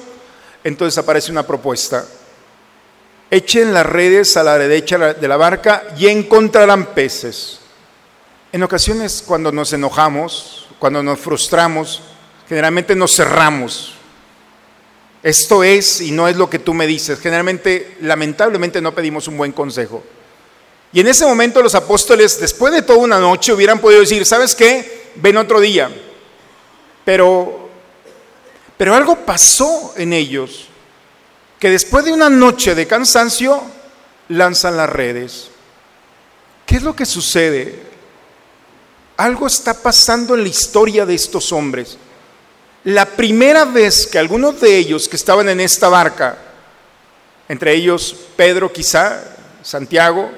entonces 0.64 0.98
aparece 0.98 1.30
una 1.30 1.46
propuesta. 1.46 2.04
Echen 3.30 3.74
las 3.74 3.86
redes 3.86 4.36
a 4.36 4.42
la 4.42 4.58
derecha 4.58 5.14
de 5.14 5.28
la 5.28 5.36
barca 5.36 5.84
y 5.98 6.08
encontrarán 6.08 6.86
peces. 6.94 7.60
En 8.52 8.62
ocasiones 8.62 9.22
cuando 9.26 9.52
nos 9.52 9.72
enojamos, 9.72 10.66
cuando 10.78 11.02
nos 11.02 11.18
frustramos, 11.18 12.02
generalmente 12.48 12.94
nos 12.94 13.14
cerramos. 13.14 13.94
Esto 15.24 15.64
es 15.64 16.02
y 16.02 16.12
no 16.12 16.28
es 16.28 16.36
lo 16.36 16.50
que 16.50 16.58
tú 16.58 16.74
me 16.74 16.86
dices. 16.86 17.18
Generalmente, 17.18 17.96
lamentablemente, 18.02 18.82
no 18.82 18.94
pedimos 18.94 19.26
un 19.26 19.38
buen 19.38 19.52
consejo. 19.52 20.04
Y 20.92 21.00
en 21.00 21.08
ese 21.08 21.24
momento 21.24 21.62
los 21.62 21.74
apóstoles, 21.74 22.38
después 22.38 22.72
de 22.74 22.82
toda 22.82 22.98
una 22.98 23.18
noche, 23.18 23.52
hubieran 23.52 23.80
podido 23.80 24.02
decir, 24.02 24.24
¿sabes 24.26 24.54
qué? 24.54 25.04
ven 25.16 25.36
otro 25.36 25.60
día. 25.60 25.90
Pero, 27.06 27.70
pero 28.76 28.94
algo 28.94 29.24
pasó 29.24 29.94
en 29.96 30.12
ellos, 30.12 30.66
que 31.58 31.70
después 31.70 32.04
de 32.04 32.12
una 32.12 32.28
noche 32.28 32.74
de 32.74 32.86
cansancio, 32.86 33.62
lanzan 34.28 34.76
las 34.76 34.90
redes. 34.90 35.48
¿Qué 36.66 36.76
es 36.76 36.82
lo 36.82 36.94
que 36.94 37.06
sucede? 37.06 37.82
Algo 39.16 39.46
está 39.46 39.74
pasando 39.74 40.34
en 40.34 40.42
la 40.42 40.48
historia 40.48 41.06
de 41.06 41.14
estos 41.14 41.52
hombres. 41.52 41.96
La 42.84 43.06
primera 43.06 43.64
vez 43.64 44.06
que 44.06 44.18
algunos 44.18 44.60
de 44.60 44.76
ellos 44.76 45.08
que 45.08 45.16
estaban 45.16 45.48
en 45.48 45.60
esta 45.60 45.88
barca, 45.88 46.36
entre 47.48 47.72
ellos 47.72 48.14
Pedro 48.36 48.72
quizá, 48.72 49.22
Santiago, 49.62 50.30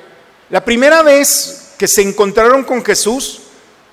la 0.50 0.64
primera 0.64 1.02
vez 1.02 1.74
que 1.76 1.88
se 1.88 2.02
encontraron 2.02 2.62
con 2.62 2.84
Jesús, 2.84 3.40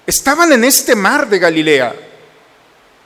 Estaban 0.05 0.51
en 0.51 0.65
este 0.65 0.95
mar 0.95 1.29
de 1.29 1.39
Galilea 1.39 1.95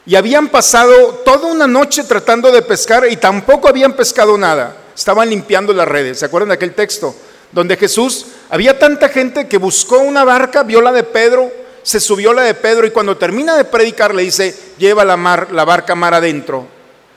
y 0.06 0.16
habían 0.16 0.50
pasado 0.50 1.22
toda 1.26 1.48
una 1.48 1.68
noche 1.68 2.04
tratando 2.04 2.52
de 2.52 2.64
pescar 2.64 3.08
y 3.10 3.18
tampoco 3.18 3.68
habían 3.68 3.94
pescado 3.94 4.38
nada. 4.38 4.76
Estaban 4.96 5.30
limpiando 5.30 5.74
las 5.74 5.88
redes. 5.88 6.20
¿Se 6.20 6.26
acuerdan 6.26 6.50
de 6.50 6.56
aquel 6.56 6.74
texto? 6.74 7.16
Donde 7.52 7.78
Jesús, 7.78 8.26
había 8.50 8.80
tanta 8.80 9.10
gente 9.10 9.48
que 9.48 9.58
buscó 9.58 10.00
una 10.00 10.24
barca, 10.24 10.64
vio 10.64 10.82
la 10.82 10.92
de 10.92 11.04
Pedro, 11.04 11.52
se 11.88 12.02
subió 12.02 12.34
la 12.34 12.42
de 12.42 12.54
Pedro 12.54 12.86
y 12.86 12.92
cuando 12.92 13.16
termina 13.16 13.56
de 13.56 13.64
predicar 13.64 14.14
le 14.14 14.24
dice, 14.24 14.54
lleva 14.78 15.06
la, 15.06 15.16
mar, 15.16 15.54
la 15.54 15.64
barca 15.64 15.96
mar 15.96 16.14
adentro. 16.14 16.68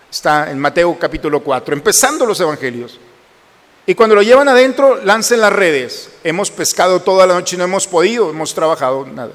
Está 0.09 0.49
en 0.49 0.61
Mateo 0.61 0.97
capítulo 0.97 1.41
4, 1.41 1.75
empezando 1.75 2.25
los 2.25 2.39
evangelios. 2.39 3.01
Y 3.85 3.97
cuando 3.97 4.15
lo 4.15 4.23
llevan 4.23 4.49
adentro, 4.49 5.01
lancen 5.03 5.41
las 5.41 5.53
redes. 5.53 6.11
Hemos 6.23 6.53
pescado 6.53 7.01
toda 7.01 7.27
la 7.27 7.35
noche 7.35 7.57
y 7.57 7.59
no 7.59 7.65
hemos 7.65 7.89
podido, 7.89 8.31
hemos 8.31 8.55
trabajado 8.55 9.05
nada 9.05 9.33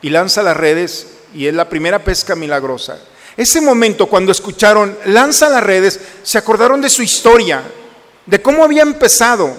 y 0.00 0.08
lanza 0.08 0.42
las 0.42 0.56
redes 0.56 1.08
y 1.34 1.46
es 1.46 1.52
la 1.52 1.68
primera 1.68 2.02
pesca 2.02 2.34
milagrosa. 2.34 2.98
Ese 3.36 3.60
momento 3.60 4.06
cuando 4.06 4.32
escucharon, 4.32 4.96
lanza 5.04 5.50
las 5.50 5.62
redes, 5.62 6.00
se 6.22 6.38
acordaron 6.38 6.80
de 6.80 6.88
su 6.88 7.02
historia, 7.02 7.62
de 8.24 8.40
cómo 8.40 8.64
había 8.64 8.80
empezado. 8.80 9.54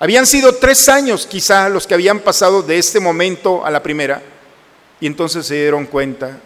Habían 0.00 0.26
sido 0.26 0.56
tres 0.56 0.88
años 0.88 1.28
quizá 1.28 1.68
los 1.68 1.86
que 1.86 1.94
habían 1.94 2.18
pasado 2.18 2.60
de 2.64 2.78
este 2.78 2.98
momento 2.98 3.64
a 3.64 3.70
la 3.70 3.84
primera. 3.84 4.31
Y 5.02 5.06
entonces 5.06 5.44
se 5.44 5.56
dieron 5.56 5.84
cuenta. 5.84 6.40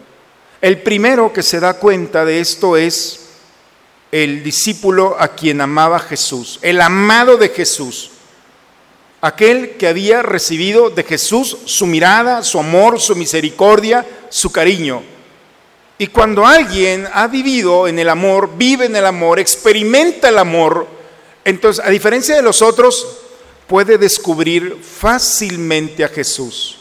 El 0.59 0.81
primero 0.81 1.31
que 1.31 1.43
se 1.43 1.61
da 1.61 1.75
cuenta 1.75 2.25
de 2.25 2.41
esto 2.41 2.75
es 2.75 3.29
el 4.11 4.43
discípulo 4.43 5.15
a 5.17 5.29
quien 5.29 5.61
amaba 5.61 5.99
Jesús, 5.99 6.59
el 6.61 6.81
amado 6.81 7.37
de 7.37 7.47
Jesús 7.47 8.11
aquel 9.21 9.71
que 9.77 9.87
había 9.87 10.21
recibido 10.21 10.89
de 10.89 11.03
Jesús 11.03 11.57
su 11.65 11.87
mirada, 11.87 12.43
su 12.43 12.59
amor, 12.59 12.99
su 12.99 13.15
misericordia, 13.15 14.05
su 14.29 14.51
cariño. 14.51 15.03
Y 15.97 16.07
cuando 16.07 16.45
alguien 16.45 17.07
ha 17.11 17.27
vivido 17.27 17.87
en 17.87 17.97
el 17.97 18.09
amor, 18.09 18.51
vive 18.55 18.85
en 18.85 18.95
el 18.95 19.05
amor, 19.05 19.39
experimenta 19.39 20.29
el 20.29 20.37
amor, 20.37 20.87
entonces, 21.43 21.83
a 21.83 21.89
diferencia 21.89 22.35
de 22.35 22.41
los 22.41 22.61
otros, 22.61 23.07
puede 23.67 23.97
descubrir 23.97 24.77
fácilmente 24.81 26.03
a 26.03 26.09
Jesús. 26.09 26.76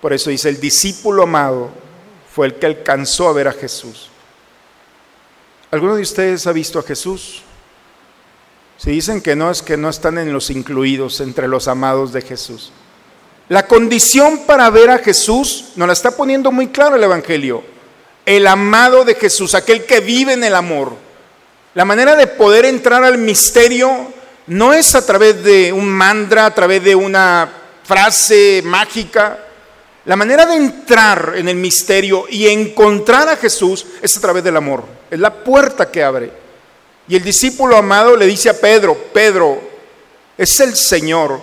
Por 0.00 0.12
eso 0.12 0.30
dice, 0.30 0.48
el 0.48 0.60
discípulo 0.60 1.24
amado 1.24 1.70
fue 2.32 2.46
el 2.46 2.54
que 2.54 2.66
alcanzó 2.66 3.28
a 3.28 3.32
ver 3.32 3.48
a 3.48 3.52
Jesús. 3.52 4.10
¿Alguno 5.70 5.96
de 5.96 6.02
ustedes 6.02 6.46
ha 6.46 6.52
visto 6.52 6.78
a 6.78 6.82
Jesús? 6.82 7.42
Si 8.78 8.90
dicen 8.90 9.20
que 9.20 9.34
no, 9.34 9.50
es 9.50 9.60
que 9.60 9.76
no 9.76 9.88
están 9.88 10.18
en 10.18 10.32
los 10.32 10.50
incluidos 10.50 11.20
entre 11.20 11.48
los 11.48 11.66
amados 11.66 12.12
de 12.12 12.22
Jesús. 12.22 12.72
La 13.48 13.66
condición 13.66 14.46
para 14.46 14.70
ver 14.70 14.90
a 14.90 14.98
Jesús 14.98 15.70
nos 15.74 15.88
la 15.88 15.92
está 15.92 16.12
poniendo 16.12 16.52
muy 16.52 16.68
claro 16.68 16.96
el 16.96 17.02
Evangelio. 17.02 17.64
El 18.24 18.46
amado 18.46 19.04
de 19.04 19.14
Jesús, 19.14 19.54
aquel 19.54 19.84
que 19.84 20.00
vive 20.00 20.34
en 20.34 20.44
el 20.44 20.54
amor. 20.54 20.92
La 21.74 21.84
manera 21.84 22.14
de 22.14 22.26
poder 22.26 22.66
entrar 22.66 23.02
al 23.02 23.18
misterio 23.18 24.12
no 24.46 24.72
es 24.72 24.94
a 24.94 25.04
través 25.04 25.42
de 25.42 25.72
un 25.72 25.88
mantra, 25.88 26.46
a 26.46 26.54
través 26.54 26.84
de 26.84 26.94
una 26.94 27.50
frase 27.84 28.62
mágica. 28.64 29.38
La 30.08 30.16
manera 30.16 30.46
de 30.46 30.54
entrar 30.54 31.34
en 31.36 31.50
el 31.50 31.56
misterio 31.56 32.24
y 32.30 32.48
encontrar 32.48 33.28
a 33.28 33.36
Jesús 33.36 33.84
es 34.00 34.16
a 34.16 34.20
través 34.22 34.42
del 34.42 34.56
amor. 34.56 34.82
Es 35.10 35.18
la 35.18 35.44
puerta 35.44 35.90
que 35.90 36.02
abre. 36.02 36.32
Y 37.06 37.14
el 37.14 37.22
discípulo 37.22 37.76
amado 37.76 38.16
le 38.16 38.24
dice 38.24 38.48
a 38.48 38.58
Pedro, 38.58 38.96
Pedro, 39.12 39.60
es 40.38 40.60
el 40.60 40.76
Señor. 40.76 41.38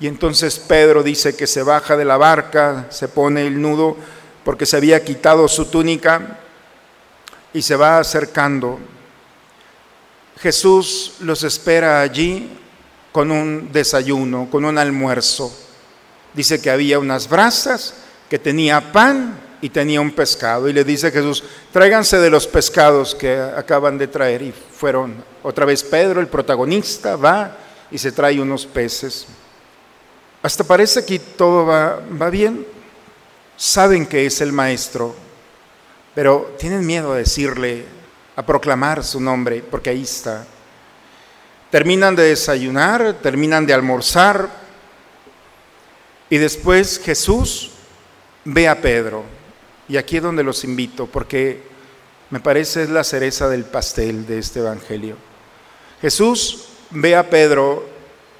Y 0.00 0.08
entonces 0.08 0.58
Pedro 0.58 1.04
dice 1.04 1.36
que 1.36 1.46
se 1.46 1.62
baja 1.62 1.96
de 1.96 2.04
la 2.04 2.16
barca, 2.16 2.86
se 2.90 3.06
pone 3.06 3.46
el 3.46 3.62
nudo 3.62 3.96
porque 4.44 4.66
se 4.66 4.76
había 4.76 5.04
quitado 5.04 5.46
su 5.46 5.66
túnica 5.66 6.40
y 7.52 7.62
se 7.62 7.76
va 7.76 8.00
acercando. 8.00 8.80
Jesús 10.40 11.12
los 11.20 11.44
espera 11.44 12.00
allí 12.00 12.50
con 13.12 13.30
un 13.30 13.70
desayuno, 13.70 14.48
con 14.50 14.64
un 14.64 14.76
almuerzo. 14.76 15.69
Dice 16.34 16.60
que 16.60 16.70
había 16.70 16.98
unas 16.98 17.28
brasas, 17.28 17.94
que 18.28 18.38
tenía 18.38 18.92
pan 18.92 19.38
y 19.60 19.70
tenía 19.70 20.00
un 20.00 20.12
pescado. 20.12 20.68
Y 20.68 20.72
le 20.72 20.84
dice 20.84 21.10
Jesús, 21.10 21.42
tráiganse 21.72 22.18
de 22.18 22.30
los 22.30 22.46
pescados 22.46 23.14
que 23.14 23.38
acaban 23.38 23.98
de 23.98 24.08
traer. 24.08 24.42
Y 24.42 24.52
fueron 24.52 25.22
otra 25.42 25.64
vez 25.64 25.82
Pedro, 25.82 26.20
el 26.20 26.28
protagonista, 26.28 27.16
va 27.16 27.56
y 27.90 27.98
se 27.98 28.12
trae 28.12 28.40
unos 28.40 28.66
peces. 28.66 29.26
Hasta 30.42 30.64
parece 30.64 31.04
que 31.04 31.18
todo 31.18 31.66
va, 31.66 32.00
va 32.20 32.30
bien. 32.30 32.66
Saben 33.56 34.06
que 34.06 34.24
es 34.24 34.40
el 34.40 34.52
maestro, 34.52 35.14
pero 36.14 36.54
tienen 36.58 36.86
miedo 36.86 37.12
a 37.12 37.16
decirle, 37.16 37.84
a 38.36 38.46
proclamar 38.46 39.04
su 39.04 39.20
nombre, 39.20 39.62
porque 39.68 39.90
ahí 39.90 40.02
está. 40.02 40.46
Terminan 41.70 42.16
de 42.16 42.22
desayunar, 42.22 43.18
terminan 43.22 43.66
de 43.66 43.74
almorzar, 43.74 44.48
y 46.30 46.38
después 46.38 47.00
Jesús 47.00 47.72
ve 48.44 48.68
a 48.68 48.80
Pedro. 48.80 49.24
Y 49.88 49.96
aquí 49.96 50.18
es 50.18 50.22
donde 50.22 50.44
los 50.44 50.62
invito, 50.62 51.06
porque 51.06 51.62
me 52.30 52.38
parece 52.38 52.84
es 52.84 52.90
la 52.90 53.02
cereza 53.02 53.48
del 53.48 53.64
pastel 53.64 54.24
de 54.26 54.38
este 54.38 54.60
Evangelio. 54.60 55.16
Jesús 56.00 56.68
ve 56.90 57.16
a 57.16 57.28
Pedro 57.28 57.84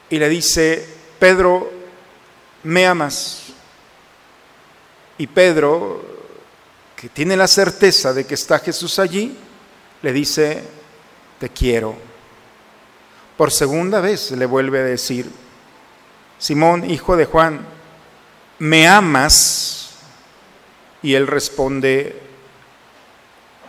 y 0.09 0.19
le 0.19 0.29
dice, 0.29 0.87
Pedro, 1.19 1.71
¿me 2.63 2.87
amas? 2.87 3.47
Y 5.19 5.27
Pedro, 5.27 6.03
que 6.95 7.09
tiene 7.09 7.37
la 7.37 7.49
certeza 7.49 8.15
de 8.15 8.25
que 8.25 8.35
está 8.35 8.61
Jesús 8.61 9.01
allí, 9.01 9.37
le 10.03 10.13
dice, 10.13 10.63
te 11.41 11.49
quiero. 11.49 11.97
Por 13.37 13.51
segunda 13.51 14.01
vez 14.01 14.31
le 14.31 14.47
vuelve 14.47 14.79
a 14.79 14.85
decir, 14.85 15.29
Simón, 16.39 16.89
hijo 16.89 17.17
de 17.17 17.27
Juan, 17.27 17.67
¿me 18.61 18.87
amas? 18.87 19.91
Y 21.03 21.15
él 21.15 21.27
responde, 21.27 22.21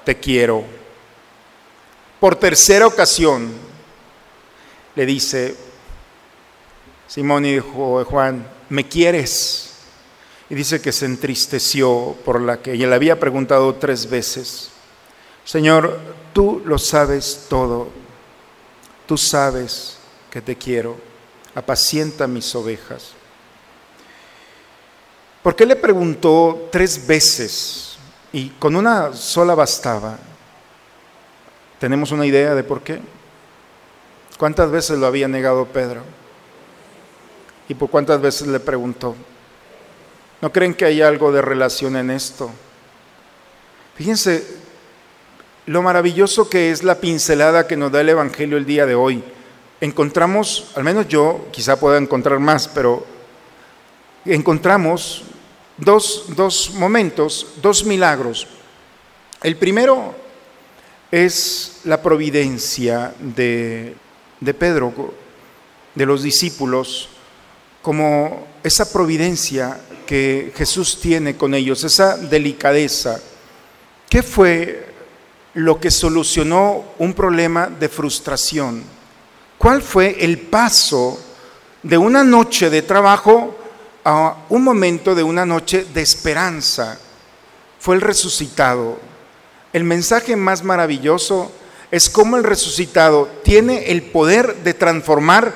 te 0.03 0.19
quiero. 0.19 0.63
Por 2.19 2.35
tercera 2.35 2.85
ocasión 2.85 3.51
le 4.95 5.05
dice, 5.05 5.55
Simón, 7.07 7.45
hijo 7.45 7.99
de 7.99 8.05
Juan, 8.05 8.47
¿me 8.69 8.87
quieres? 8.87 9.71
Y 10.49 10.55
dice 10.55 10.81
que 10.81 10.91
se 10.91 11.05
entristeció 11.05 12.15
por 12.25 12.41
la 12.41 12.61
que 12.61 12.73
ella 12.73 12.87
le 12.87 12.95
había 12.95 13.19
preguntado 13.19 13.75
tres 13.75 14.09
veces. 14.09 14.69
Señor, 15.45 15.97
tú 16.33 16.61
lo 16.65 16.77
sabes 16.77 17.45
todo. 17.49 17.89
Tú 19.07 19.17
sabes 19.17 19.97
que 20.29 20.41
te 20.41 20.57
quiero. 20.57 20.97
Apacienta 21.55 22.27
mis 22.27 22.53
ovejas. 22.53 23.13
¿Por 25.43 25.55
qué 25.55 25.65
le 25.65 25.75
preguntó 25.75 26.69
tres 26.71 27.07
veces 27.07 27.97
y 28.31 28.49
con 28.49 28.75
una 28.75 29.13
sola 29.13 29.55
bastaba? 29.55 30.17
¿Tenemos 31.79 32.11
una 32.11 32.27
idea 32.27 32.53
de 32.53 32.63
por 32.63 32.81
qué? 32.81 32.99
¿Cuántas 34.37 34.69
veces 34.69 34.99
lo 34.99 35.07
había 35.07 35.27
negado 35.27 35.65
Pedro? 35.65 36.03
¿Y 37.67 37.73
por 37.73 37.89
cuántas 37.89 38.21
veces 38.21 38.47
le 38.47 38.59
preguntó? 38.59 39.15
¿No 40.41 40.51
creen 40.51 40.75
que 40.75 40.85
hay 40.85 41.01
algo 41.01 41.31
de 41.31 41.41
relación 41.41 41.95
en 41.95 42.11
esto? 42.11 42.51
Fíjense 43.95 44.45
lo 45.65 45.81
maravilloso 45.81 46.49
que 46.49 46.69
es 46.69 46.83
la 46.83 46.95
pincelada 46.95 47.65
que 47.65 47.77
nos 47.77 47.91
da 47.91 48.01
el 48.01 48.09
Evangelio 48.09 48.57
el 48.57 48.65
día 48.65 48.85
de 48.85 48.93
hoy. 48.93 49.23
Encontramos, 49.79 50.71
al 50.75 50.83
menos 50.83 51.07
yo 51.07 51.47
quizá 51.51 51.79
pueda 51.79 51.97
encontrar 51.97 52.39
más, 52.39 52.67
pero 52.67 53.05
encontramos 54.25 55.23
dos, 55.81 56.25
dos 56.35 56.71
momentos, 56.75 57.47
dos 57.61 57.83
milagros. 57.83 58.47
El 59.43 59.57
primero 59.57 60.15
es 61.11 61.81
la 61.83 62.01
providencia 62.01 63.13
de, 63.19 63.95
de 64.39 64.53
Pedro, 64.53 65.13
de 65.93 66.05
los 66.05 66.23
discípulos, 66.23 67.09
como 67.81 68.47
esa 68.63 68.91
providencia 68.93 69.81
que 70.05 70.53
Jesús 70.55 70.99
tiene 71.01 71.35
con 71.35 71.53
ellos, 71.53 71.83
esa 71.83 72.15
delicadeza. 72.15 73.19
¿Qué 74.07 74.21
fue 74.21 74.85
lo 75.55 75.79
que 75.79 75.89
solucionó 75.89 76.83
un 76.99 77.13
problema 77.13 77.67
de 77.67 77.89
frustración? 77.89 78.83
¿Cuál 79.57 79.81
fue 79.81 80.17
el 80.19 80.37
paso 80.37 81.19
de 81.81 81.97
una 81.97 82.23
noche 82.23 82.69
de 82.69 82.83
trabajo 82.83 83.57
a 84.03 84.37
un 84.49 84.63
momento 84.63 85.15
de 85.15 85.23
una 85.23 85.45
noche 85.45 85.85
de 85.93 86.01
esperanza? 86.01 86.97
Fue 87.79 87.95
el 87.95 88.01
resucitado. 88.01 88.99
El 89.73 89.83
mensaje 89.83 90.35
más 90.35 90.63
maravilloso 90.63 91.51
es 91.89 92.09
cómo 92.09 92.37
el 92.37 92.43
resucitado 92.43 93.29
tiene 93.43 93.91
el 93.91 94.03
poder 94.03 94.55
de 94.63 94.73
transformar 94.73 95.53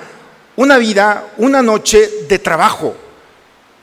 una 0.56 0.78
vida, 0.78 1.34
una 1.38 1.62
noche 1.62 2.10
de 2.28 2.40
trabajo. 2.40 2.96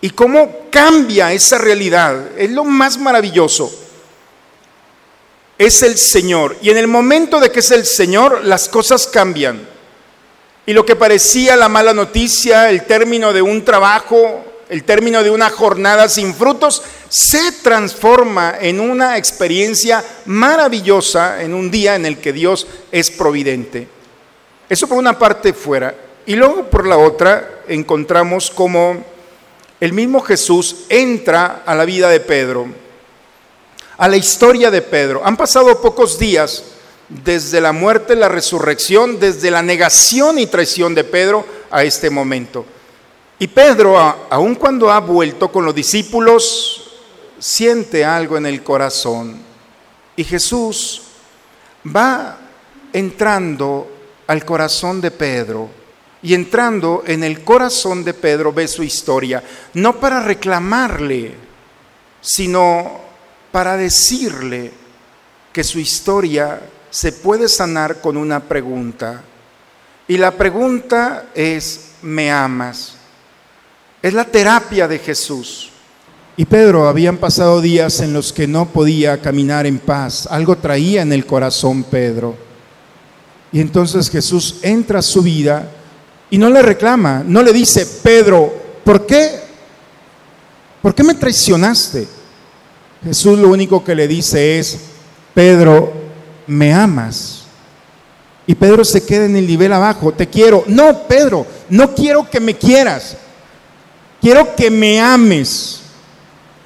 Y 0.01 0.11
cómo 0.11 0.68
cambia 0.70 1.33
esa 1.33 1.59
realidad. 1.59 2.31
Es 2.37 2.51
lo 2.51 2.64
más 2.64 2.98
maravilloso 2.98 3.70
es 5.66 5.83
el 5.83 5.96
Señor. 5.96 6.57
Y 6.61 6.70
en 6.70 6.77
el 6.77 6.88
momento 6.88 7.40
de 7.40 7.51
que 7.51 7.61
es 7.61 7.70
el 7.70 7.87
Señor, 7.87 8.44
las 8.44 8.68
cosas 8.68 9.07
cambian. 9.07 9.68
Y 10.66 10.72
lo 10.72 10.85
que 10.85 10.96
parecía 10.96 11.57
la 11.57 11.68
mala 11.68 11.92
noticia, 11.92 12.70
el 12.70 12.85
término 12.85 13.33
de 13.33 13.42
un 13.42 13.64
trabajo, 13.64 14.44
el 14.72 14.85
término 14.85 15.22
de 15.22 15.30
una 15.30 15.50
jornada 15.50 16.08
sin 16.08 16.35
frutos, 16.35 16.82
se 17.11 17.52
transforma 17.62 18.54
en 18.58 18.80
una 18.80 19.18
experiencia 19.18 20.02
maravillosa, 20.24 21.42
en 21.42 21.52
un 21.52 21.70
día 21.70 21.94
en 21.94 22.06
el 22.06 22.16
que 22.16 22.32
Dios 22.32 22.66
es 22.90 23.11
providente. 23.11 23.87
Eso 24.70 24.87
por 24.87 24.96
una 24.96 25.18
parte 25.18 25.52
fuera. 25.52 25.94
Y 26.24 26.37
luego 26.37 26.70
por 26.70 26.87
la 26.87 26.96
otra 26.96 27.61
encontramos 27.68 28.50
como 28.50 29.04
el 29.78 29.92
mismo 29.92 30.22
Jesús 30.22 30.87
entra 30.88 31.64
a 31.66 31.74
la 31.74 31.85
vida 31.85 32.08
de 32.08 32.20
Pedro 32.20 32.66
a 33.98 34.08
la 34.08 34.16
historia 34.16 34.70
de 34.70 34.82
Pedro. 34.82 35.22
Han 35.24 35.37
pasado 35.37 35.80
pocos 35.80 36.18
días 36.18 36.64
desde 37.08 37.61
la 37.61 37.72
muerte, 37.72 38.16
la 38.16 38.28
resurrección, 38.28 39.20
desde 39.20 39.50
la 39.50 39.62
negación 39.62 40.38
y 40.38 40.46
traición 40.46 40.94
de 40.94 41.04
Pedro 41.04 41.44
a 41.70 41.85
este 41.85 42.11
momento. 42.11 42.64
Y 43.38 43.49
Pedro, 43.49 43.99
aun 43.99 44.55
cuando 44.55 44.90
ha 44.90 45.01
vuelto 45.01 45.51
con 45.51 45.64
los 45.64 45.75
discípulos, 45.75 46.92
siente 47.38 48.05
algo 48.05 48.37
en 48.37 48.47
el 48.47 48.62
corazón. 48.62 49.37
Y 50.14 50.25
Jesús 50.25 51.03
va 51.85 52.38
entrando 52.92 53.90
al 54.27 54.45
corazón 54.45 55.01
de 55.01 55.11
Pedro. 55.11 55.68
Y 56.23 56.35
entrando 56.35 57.03
en 57.05 57.25
el 57.25 57.42
corazón 57.42 58.05
de 58.05 58.14
Pedro 58.14 58.53
ve 58.53 58.68
su 58.68 58.85
historia, 58.85 59.42
no 59.75 59.99
para 59.99 60.21
reclamarle, 60.21 61.35
sino 62.21 63.01
para 63.51 63.77
decirle 63.77 64.71
que 65.53 65.64
su 65.64 65.81
historia 65.81 66.61
se 66.90 67.11
puede 67.11 67.49
sanar 67.49 68.01
con 68.01 68.16
una 68.16 68.38
pregunta. 68.40 69.23
Y 70.07 70.16
la 70.16 70.31
pregunta 70.31 71.27
es, 71.35 71.92
¿me 72.03 72.31
amas? 72.31 72.91
Es 74.02 74.12
la 74.12 74.24
terapia 74.24 74.88
de 74.88 74.98
Jesús. 74.98 75.70
Y 76.36 76.44
Pedro 76.44 76.88
habían 76.88 77.18
pasado 77.18 77.60
días 77.60 78.00
en 78.00 78.12
los 78.12 78.32
que 78.32 78.48
no 78.48 78.66
podía 78.66 79.20
caminar 79.20 79.64
en 79.66 79.78
paz. 79.78 80.26
Algo 80.28 80.56
traía 80.56 81.02
en 81.02 81.12
el 81.12 81.24
corazón 81.24 81.84
Pedro. 81.84 82.34
Y 83.52 83.60
entonces 83.60 84.10
Jesús 84.10 84.56
entra 84.62 84.98
a 84.98 85.02
su 85.02 85.22
vida 85.22 85.68
y 86.30 86.38
no 86.38 86.48
le 86.48 86.62
reclama, 86.62 87.22
no 87.24 87.42
le 87.42 87.52
dice, 87.52 87.86
Pedro, 88.02 88.52
¿por 88.82 89.06
qué? 89.06 89.40
¿Por 90.80 90.94
qué 90.94 91.04
me 91.04 91.14
traicionaste? 91.14 92.08
Jesús 93.04 93.38
lo 93.38 93.48
único 93.50 93.84
que 93.84 93.94
le 93.94 94.08
dice 94.08 94.58
es, 94.58 94.78
Pedro, 95.34 95.92
¿me 96.46 96.72
amas? 96.72 97.42
Y 98.46 98.54
Pedro 98.54 98.84
se 98.84 99.04
queda 99.04 99.26
en 99.26 99.36
el 99.36 99.46
nivel 99.46 99.72
abajo, 99.72 100.12
te 100.12 100.26
quiero. 100.26 100.64
No, 100.66 101.06
Pedro, 101.06 101.46
no 101.68 101.94
quiero 101.94 102.28
que 102.28 102.40
me 102.40 102.56
quieras, 102.56 103.16
quiero 104.22 104.54
que 104.54 104.70
me 104.70 105.00
ames. 105.00 105.80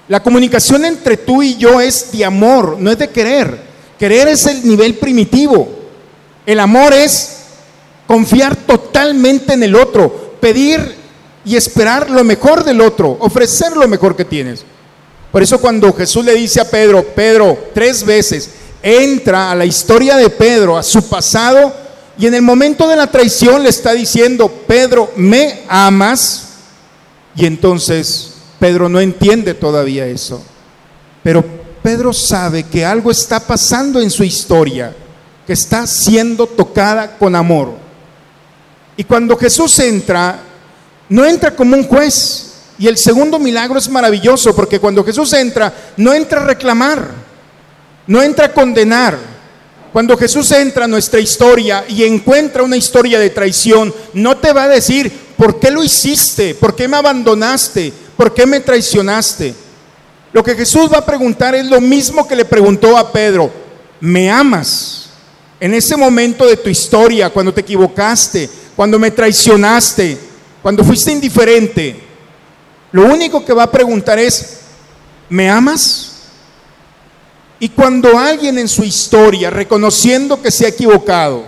La 0.06 0.22
comunicación 0.22 0.84
entre 0.84 1.16
tú 1.16 1.42
y 1.42 1.56
yo 1.56 1.80
es 1.80 2.12
de 2.12 2.24
amor, 2.24 2.76
no 2.78 2.92
es 2.92 2.98
de 2.98 3.10
querer. 3.10 3.58
Querer 3.98 4.28
es 4.28 4.46
el 4.46 4.64
nivel 4.68 4.94
primitivo. 4.96 5.68
El 6.44 6.60
amor 6.60 6.92
es 6.92 7.38
confiar 8.06 8.54
totalmente 8.54 9.54
en 9.54 9.64
el 9.64 9.74
otro, 9.74 10.36
pedir 10.40 10.94
y 11.44 11.56
esperar 11.56 12.08
lo 12.08 12.22
mejor 12.22 12.62
del 12.62 12.80
otro, 12.80 13.16
ofrecer 13.18 13.76
lo 13.76 13.88
mejor 13.88 14.14
que 14.14 14.24
tienes. 14.24 14.64
Por 15.32 15.42
eso 15.42 15.60
cuando 15.60 15.92
Jesús 15.92 16.24
le 16.24 16.34
dice 16.34 16.60
a 16.60 16.70
Pedro, 16.70 17.02
Pedro, 17.02 17.58
tres 17.74 18.04
veces, 18.04 18.50
entra 18.82 19.50
a 19.50 19.54
la 19.56 19.64
historia 19.64 20.16
de 20.16 20.30
Pedro, 20.30 20.76
a 20.76 20.82
su 20.82 21.08
pasado, 21.08 21.74
y 22.18 22.26
en 22.26 22.34
el 22.34 22.42
momento 22.42 22.86
de 22.86 22.96
la 22.96 23.10
traición 23.10 23.62
le 23.62 23.70
está 23.70 23.92
diciendo, 23.92 24.48
Pedro, 24.66 25.12
¿me 25.16 25.62
amas? 25.68 26.45
Y 27.36 27.44
entonces 27.44 28.32
Pedro 28.58 28.88
no 28.88 29.00
entiende 29.00 29.54
todavía 29.54 30.06
eso. 30.06 30.42
Pero 31.22 31.44
Pedro 31.82 32.12
sabe 32.12 32.64
que 32.64 32.84
algo 32.84 33.10
está 33.10 33.38
pasando 33.40 34.00
en 34.00 34.10
su 34.10 34.24
historia, 34.24 34.94
que 35.46 35.52
está 35.52 35.86
siendo 35.86 36.46
tocada 36.46 37.16
con 37.16 37.36
amor. 37.36 37.74
Y 38.96 39.04
cuando 39.04 39.36
Jesús 39.36 39.78
entra, 39.78 40.40
no 41.08 41.24
entra 41.24 41.54
como 41.54 41.76
un 41.76 41.84
juez. 41.84 42.54
Y 42.78 42.88
el 42.88 42.96
segundo 42.96 43.38
milagro 43.38 43.78
es 43.78 43.88
maravilloso 43.88 44.54
porque 44.54 44.80
cuando 44.80 45.04
Jesús 45.04 45.32
entra, 45.32 45.72
no 45.96 46.12
entra 46.12 46.42
a 46.42 46.46
reclamar, 46.46 47.08
no 48.06 48.22
entra 48.22 48.46
a 48.46 48.52
condenar. 48.52 49.18
Cuando 49.92 50.16
Jesús 50.16 50.50
entra 50.52 50.84
a 50.84 50.88
nuestra 50.88 51.20
historia 51.20 51.84
y 51.88 52.04
encuentra 52.04 52.62
una 52.62 52.76
historia 52.76 53.18
de 53.18 53.30
traición, 53.30 53.94
no 54.12 54.36
te 54.36 54.52
va 54.52 54.64
a 54.64 54.68
decir, 54.68 55.10
¿por 55.36 55.58
qué 55.58 55.70
lo 55.70 55.82
hiciste? 55.82 56.54
¿Por 56.54 56.74
qué 56.74 56.88
me 56.88 56.96
abandonaste? 56.96 57.92
¿Por 58.16 58.32
qué 58.34 58.46
me 58.46 58.60
traicionaste? 58.60 59.54
Lo 60.32 60.42
que 60.42 60.54
Jesús 60.54 60.90
va 60.92 60.98
a 60.98 61.06
preguntar 61.06 61.54
es 61.54 61.66
lo 61.66 61.80
mismo 61.80 62.26
que 62.26 62.36
le 62.36 62.44
preguntó 62.44 62.96
a 62.96 63.10
Pedro, 63.10 63.50
¿me 64.00 64.30
amas? 64.30 65.10
En 65.58 65.72
ese 65.72 65.96
momento 65.96 66.46
de 66.46 66.56
tu 66.56 66.68
historia, 66.68 67.30
cuando 67.30 67.54
te 67.54 67.62
equivocaste, 67.62 68.50
cuando 68.74 68.98
me 68.98 69.10
traicionaste, 69.10 70.18
cuando 70.62 70.84
fuiste 70.84 71.12
indiferente, 71.12 71.96
lo 72.92 73.06
único 73.06 73.44
que 73.44 73.54
va 73.54 73.62
a 73.62 73.70
preguntar 73.70 74.18
es, 74.18 74.58
¿me 75.28 75.48
amas? 75.48 76.12
Y 77.58 77.70
cuando 77.70 78.18
alguien 78.18 78.58
en 78.58 78.68
su 78.68 78.84
historia, 78.84 79.48
reconociendo 79.48 80.42
que 80.42 80.50
se 80.50 80.66
ha 80.66 80.68
equivocado, 80.68 81.44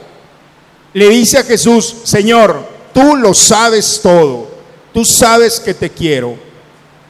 le 0.95 1.11
dice 1.11 1.39
a 1.39 1.45
Jesús, 1.45 1.97
Señor, 2.05 2.78
tú 2.99 3.15
lo 3.15 3.33
sabes 3.33 4.01
todo, 4.03 4.49
tú 4.93 5.05
sabes 5.05 5.61
que 5.61 5.73
te 5.73 5.89
quiero, 5.89 6.37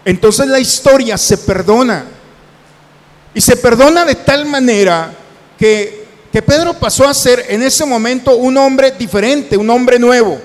entonces 0.04 0.46
la 0.46 0.60
historia 0.60 1.16
se 1.16 1.38
perdona. 1.38 2.04
Y 3.32 3.40
se 3.40 3.56
perdona 3.56 4.04
de 4.04 4.14
tal 4.14 4.44
manera 4.44 5.14
que, 5.58 6.04
que 6.30 6.42
Pedro 6.42 6.74
pasó 6.74 7.08
a 7.08 7.14
ser 7.14 7.46
en 7.48 7.62
ese 7.62 7.86
momento 7.86 8.36
un 8.36 8.58
hombre 8.58 8.90
diferente, 8.98 9.56
un 9.56 9.70
hombre 9.70 9.98
nuevo. 9.98 10.38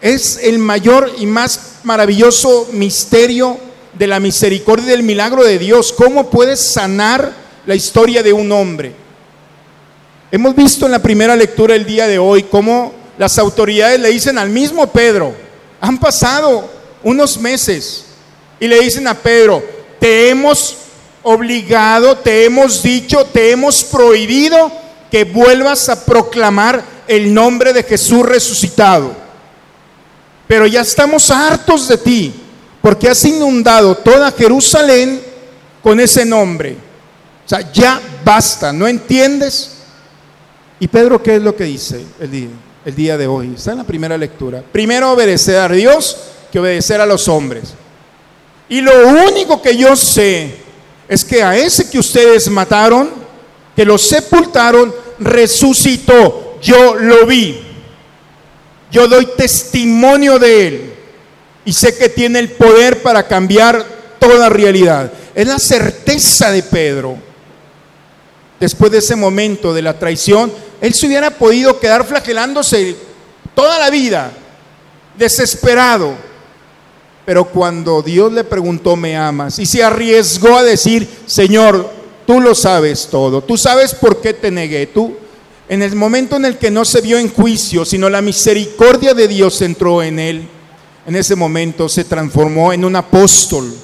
Es 0.00 0.38
el 0.40 0.60
mayor 0.60 1.10
y 1.18 1.26
más 1.26 1.78
maravilloso 1.82 2.68
misterio 2.72 3.58
de 3.94 4.06
la 4.06 4.20
misericordia 4.20 4.86
y 4.86 4.90
del 4.90 5.02
milagro 5.02 5.42
de 5.42 5.58
Dios. 5.58 5.92
¿Cómo 5.92 6.30
puedes 6.30 6.60
sanar 6.60 7.32
la 7.66 7.74
historia 7.74 8.22
de 8.22 8.32
un 8.32 8.52
hombre? 8.52 8.92
Hemos 10.30 10.54
visto 10.54 10.86
en 10.86 10.92
la 10.92 11.02
primera 11.02 11.34
lectura 11.34 11.74
el 11.74 11.86
día 11.86 12.06
de 12.06 12.18
hoy 12.18 12.44
cómo 12.44 13.05
las 13.18 13.38
autoridades 13.38 14.00
le 14.00 14.10
dicen 14.10 14.38
al 14.38 14.50
mismo 14.50 14.86
Pedro, 14.86 15.34
han 15.80 15.98
pasado 15.98 16.70
unos 17.02 17.38
meses, 17.38 18.04
y 18.58 18.66
le 18.66 18.80
dicen 18.80 19.06
a 19.06 19.14
Pedro, 19.14 19.62
te 19.98 20.28
hemos 20.28 20.76
obligado, 21.22 22.16
te 22.18 22.44
hemos 22.44 22.82
dicho, 22.82 23.24
te 23.26 23.50
hemos 23.50 23.84
prohibido 23.84 24.70
que 25.10 25.24
vuelvas 25.24 25.88
a 25.88 26.04
proclamar 26.04 26.82
el 27.06 27.32
nombre 27.32 27.72
de 27.72 27.82
Jesús 27.82 28.24
resucitado. 28.24 29.14
Pero 30.46 30.66
ya 30.66 30.80
estamos 30.82 31.30
hartos 31.30 31.88
de 31.88 31.98
ti, 31.98 32.34
porque 32.80 33.08
has 33.08 33.24
inundado 33.24 33.96
toda 33.96 34.32
Jerusalén 34.32 35.20
con 35.82 36.00
ese 36.00 36.24
nombre. 36.24 36.76
O 37.44 37.48
sea, 37.48 37.72
ya 37.72 38.00
basta, 38.24 38.72
¿no 38.72 38.86
entiendes? 38.86 39.72
Y 40.78 40.88
Pedro, 40.88 41.22
¿qué 41.22 41.36
es 41.36 41.42
lo 41.42 41.54
que 41.56 41.64
dice 41.64 42.04
el 42.20 42.30
día, 42.30 42.48
el 42.86 42.94
día 42.94 43.18
de 43.18 43.26
hoy? 43.26 43.52
Está 43.56 43.72
en 43.72 43.78
la 43.78 43.84
primera 43.84 44.16
lectura. 44.16 44.62
Primero 44.70 45.10
obedecer 45.10 45.56
a 45.56 45.68
Dios 45.68 46.16
que 46.52 46.60
obedecer 46.60 47.00
a 47.00 47.06
los 47.06 47.26
hombres. 47.26 47.74
Y 48.68 48.80
lo 48.80 49.08
único 49.28 49.60
que 49.60 49.76
yo 49.76 49.96
sé 49.96 50.54
es 51.08 51.24
que 51.24 51.42
a 51.42 51.56
ese 51.56 51.90
que 51.90 51.98
ustedes 51.98 52.48
mataron, 52.48 53.10
que 53.74 53.84
lo 53.84 53.98
sepultaron, 53.98 54.94
resucitó. 55.18 56.58
Yo 56.62 56.94
lo 56.94 57.26
vi. 57.26 57.60
Yo 58.92 59.08
doy 59.08 59.26
testimonio 59.36 60.38
de 60.38 60.68
Él 60.68 60.94
y 61.64 61.72
sé 61.72 61.98
que 61.98 62.08
tiene 62.08 62.38
el 62.38 62.52
poder 62.52 63.02
para 63.02 63.26
cambiar 63.26 63.84
toda 64.20 64.48
realidad. 64.48 65.10
Es 65.34 65.48
la 65.48 65.58
certeza 65.58 66.52
de 66.52 66.62
Pedro. 66.62 67.16
Después 68.60 68.92
de 68.92 68.98
ese 68.98 69.16
momento 69.16 69.74
de 69.74 69.82
la 69.82 69.98
traición, 69.98 70.52
él 70.80 70.94
se 70.94 71.06
hubiera 71.06 71.30
podido 71.30 71.78
quedar 71.78 72.04
flagelándose 72.04 72.96
toda 73.54 73.78
la 73.78 73.90
vida, 73.90 74.32
desesperado. 75.18 76.14
Pero 77.24 77.44
cuando 77.46 78.02
Dios 78.02 78.32
le 78.32 78.44
preguntó, 78.44 78.94
¿me 78.94 79.16
amas? 79.16 79.58
Y 79.58 79.66
se 79.66 79.82
arriesgó 79.82 80.56
a 80.56 80.62
decir, 80.62 81.08
Señor, 81.26 81.90
tú 82.26 82.40
lo 82.40 82.54
sabes 82.54 83.08
todo, 83.10 83.42
tú 83.42 83.56
sabes 83.56 83.94
por 83.94 84.20
qué 84.20 84.34
te 84.34 84.50
negué, 84.50 84.86
tú 84.86 85.16
en 85.68 85.82
el 85.82 85.96
momento 85.96 86.36
en 86.36 86.44
el 86.44 86.58
que 86.58 86.70
no 86.70 86.84
se 86.84 87.00
vio 87.00 87.18
en 87.18 87.32
juicio, 87.32 87.84
sino 87.84 88.08
la 88.08 88.22
misericordia 88.22 89.14
de 89.14 89.26
Dios 89.26 89.60
entró 89.62 90.02
en 90.02 90.18
él, 90.18 90.48
en 91.06 91.16
ese 91.16 91.34
momento 91.34 91.88
se 91.88 92.04
transformó 92.04 92.72
en 92.72 92.84
un 92.84 92.94
apóstol, 92.94 93.74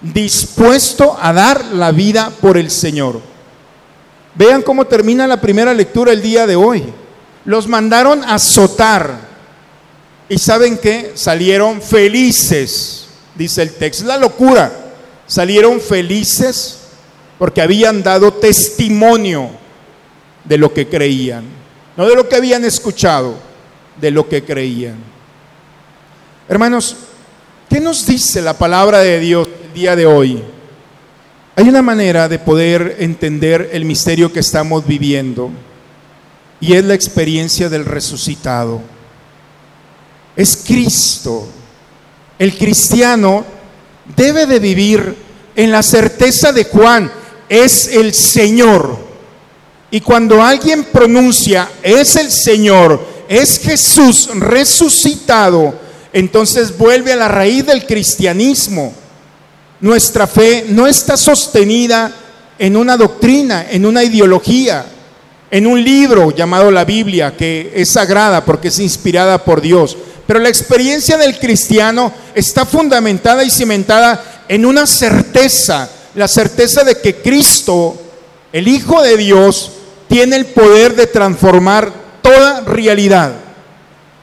dispuesto 0.00 1.16
a 1.20 1.32
dar 1.32 1.64
la 1.66 1.92
vida 1.92 2.32
por 2.40 2.56
el 2.56 2.70
Señor. 2.70 3.20
Vean 4.38 4.62
cómo 4.62 4.84
termina 4.84 5.26
la 5.26 5.40
primera 5.40 5.74
lectura 5.74 6.12
el 6.12 6.22
día 6.22 6.46
de 6.46 6.54
hoy. 6.54 6.84
Los 7.44 7.66
mandaron 7.66 8.22
a 8.22 8.34
azotar. 8.34 9.18
¿Y 10.28 10.38
saben 10.38 10.78
qué? 10.78 11.10
Salieron 11.14 11.82
felices, 11.82 13.08
dice 13.34 13.62
el 13.62 13.74
texto. 13.74 14.06
La 14.06 14.16
locura. 14.16 14.72
Salieron 15.26 15.80
felices 15.80 16.78
porque 17.36 17.60
habían 17.60 18.00
dado 18.00 18.32
testimonio 18.32 19.50
de 20.44 20.56
lo 20.56 20.72
que 20.72 20.88
creían, 20.88 21.44
no 21.96 22.08
de 22.08 22.14
lo 22.14 22.28
que 22.28 22.36
habían 22.36 22.64
escuchado, 22.64 23.34
de 24.00 24.10
lo 24.10 24.28
que 24.28 24.42
creían. 24.44 24.96
Hermanos, 26.48 26.96
¿qué 27.68 27.80
nos 27.80 28.06
dice 28.06 28.40
la 28.40 28.56
palabra 28.56 29.00
de 29.00 29.20
Dios 29.20 29.48
el 29.66 29.74
día 29.74 29.94
de 29.96 30.06
hoy? 30.06 30.42
Hay 31.58 31.68
una 31.68 31.82
manera 31.82 32.28
de 32.28 32.38
poder 32.38 32.98
entender 33.00 33.70
el 33.72 33.84
misterio 33.84 34.32
que 34.32 34.38
estamos 34.38 34.86
viviendo 34.86 35.50
y 36.60 36.74
es 36.74 36.84
la 36.84 36.94
experiencia 36.94 37.68
del 37.68 37.84
resucitado. 37.84 38.80
Es 40.36 40.56
Cristo. 40.64 41.48
El 42.38 42.56
cristiano 42.56 43.44
debe 44.14 44.46
de 44.46 44.60
vivir 44.60 45.16
en 45.56 45.72
la 45.72 45.82
certeza 45.82 46.52
de 46.52 46.62
Juan, 46.62 47.10
es 47.48 47.88
el 47.88 48.14
Señor. 48.14 48.96
Y 49.90 50.00
cuando 50.00 50.40
alguien 50.40 50.84
pronuncia, 50.84 51.68
es 51.82 52.14
el 52.14 52.30
Señor, 52.30 53.04
es 53.28 53.58
Jesús 53.58 54.30
resucitado, 54.32 55.74
entonces 56.12 56.78
vuelve 56.78 57.14
a 57.14 57.16
la 57.16 57.26
raíz 57.26 57.66
del 57.66 57.84
cristianismo. 57.84 58.94
Nuestra 59.80 60.26
fe 60.26 60.66
no 60.68 60.86
está 60.86 61.16
sostenida 61.16 62.12
en 62.58 62.76
una 62.76 62.96
doctrina, 62.96 63.66
en 63.70 63.86
una 63.86 64.02
ideología, 64.02 64.84
en 65.50 65.66
un 65.66 65.82
libro 65.82 66.30
llamado 66.32 66.70
la 66.70 66.84
Biblia, 66.84 67.36
que 67.36 67.72
es 67.74 67.90
sagrada 67.90 68.44
porque 68.44 68.68
es 68.68 68.78
inspirada 68.80 69.44
por 69.44 69.60
Dios. 69.60 69.96
Pero 70.26 70.40
la 70.40 70.48
experiencia 70.48 71.16
del 71.16 71.38
cristiano 71.38 72.12
está 72.34 72.66
fundamentada 72.66 73.44
y 73.44 73.50
cimentada 73.50 74.44
en 74.48 74.66
una 74.66 74.86
certeza, 74.86 75.88
la 76.14 76.28
certeza 76.28 76.84
de 76.84 77.00
que 77.00 77.16
Cristo, 77.16 77.96
el 78.52 78.68
Hijo 78.68 79.00
de 79.02 79.16
Dios, 79.16 79.70
tiene 80.08 80.36
el 80.36 80.46
poder 80.46 80.96
de 80.96 81.06
transformar 81.06 81.92
toda 82.20 82.62
realidad. 82.62 83.32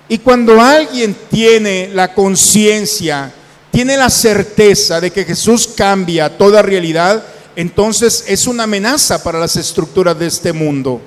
Y 0.09 0.17
cuando 0.19 0.61
alguien 0.61 1.15
tiene 1.31 1.89
la 1.93 2.13
conciencia, 2.13 3.31
tiene 3.75 3.97
la 3.97 4.09
certeza 4.09 5.01
de 5.01 5.11
que 5.11 5.25
Jesús 5.25 5.67
cambia 5.75 6.37
toda 6.37 6.61
realidad, 6.61 7.21
entonces 7.57 8.23
es 8.25 8.47
una 8.47 8.63
amenaza 8.63 9.21
para 9.21 9.37
las 9.37 9.57
estructuras 9.57 10.17
de 10.17 10.27
este 10.27 10.53
mundo. 10.53 11.01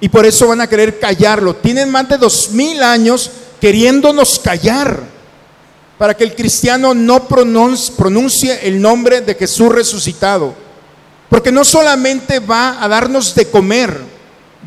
Y 0.00 0.08
por 0.08 0.26
eso 0.26 0.48
van 0.48 0.60
a 0.60 0.66
querer 0.66 0.98
callarlo. 0.98 1.54
Tienen 1.54 1.88
más 1.88 2.08
de 2.08 2.18
dos 2.18 2.50
mil 2.50 2.82
años 2.82 3.30
queriéndonos 3.60 4.40
callar 4.40 5.00
para 5.96 6.16
que 6.16 6.24
el 6.24 6.34
cristiano 6.34 6.92
no 6.92 7.28
pronuncie 7.28 8.66
el 8.66 8.82
nombre 8.82 9.20
de 9.20 9.36
Jesús 9.36 9.68
resucitado. 9.68 10.56
Porque 11.28 11.52
no 11.52 11.64
solamente 11.64 12.40
va 12.40 12.82
a 12.82 12.88
darnos 12.88 13.32
de 13.32 13.48
comer, 13.48 13.96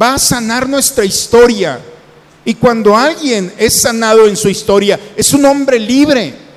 va 0.02 0.14
a 0.14 0.20
sanar 0.20 0.70
nuestra 0.70 1.04
historia. 1.04 1.82
Y 2.46 2.54
cuando 2.54 2.96
alguien 2.96 3.54
es 3.58 3.82
sanado 3.82 4.26
en 4.26 4.38
su 4.38 4.48
historia, 4.48 4.98
es 5.18 5.34
un 5.34 5.44
hombre 5.44 5.78
libre. 5.78 6.48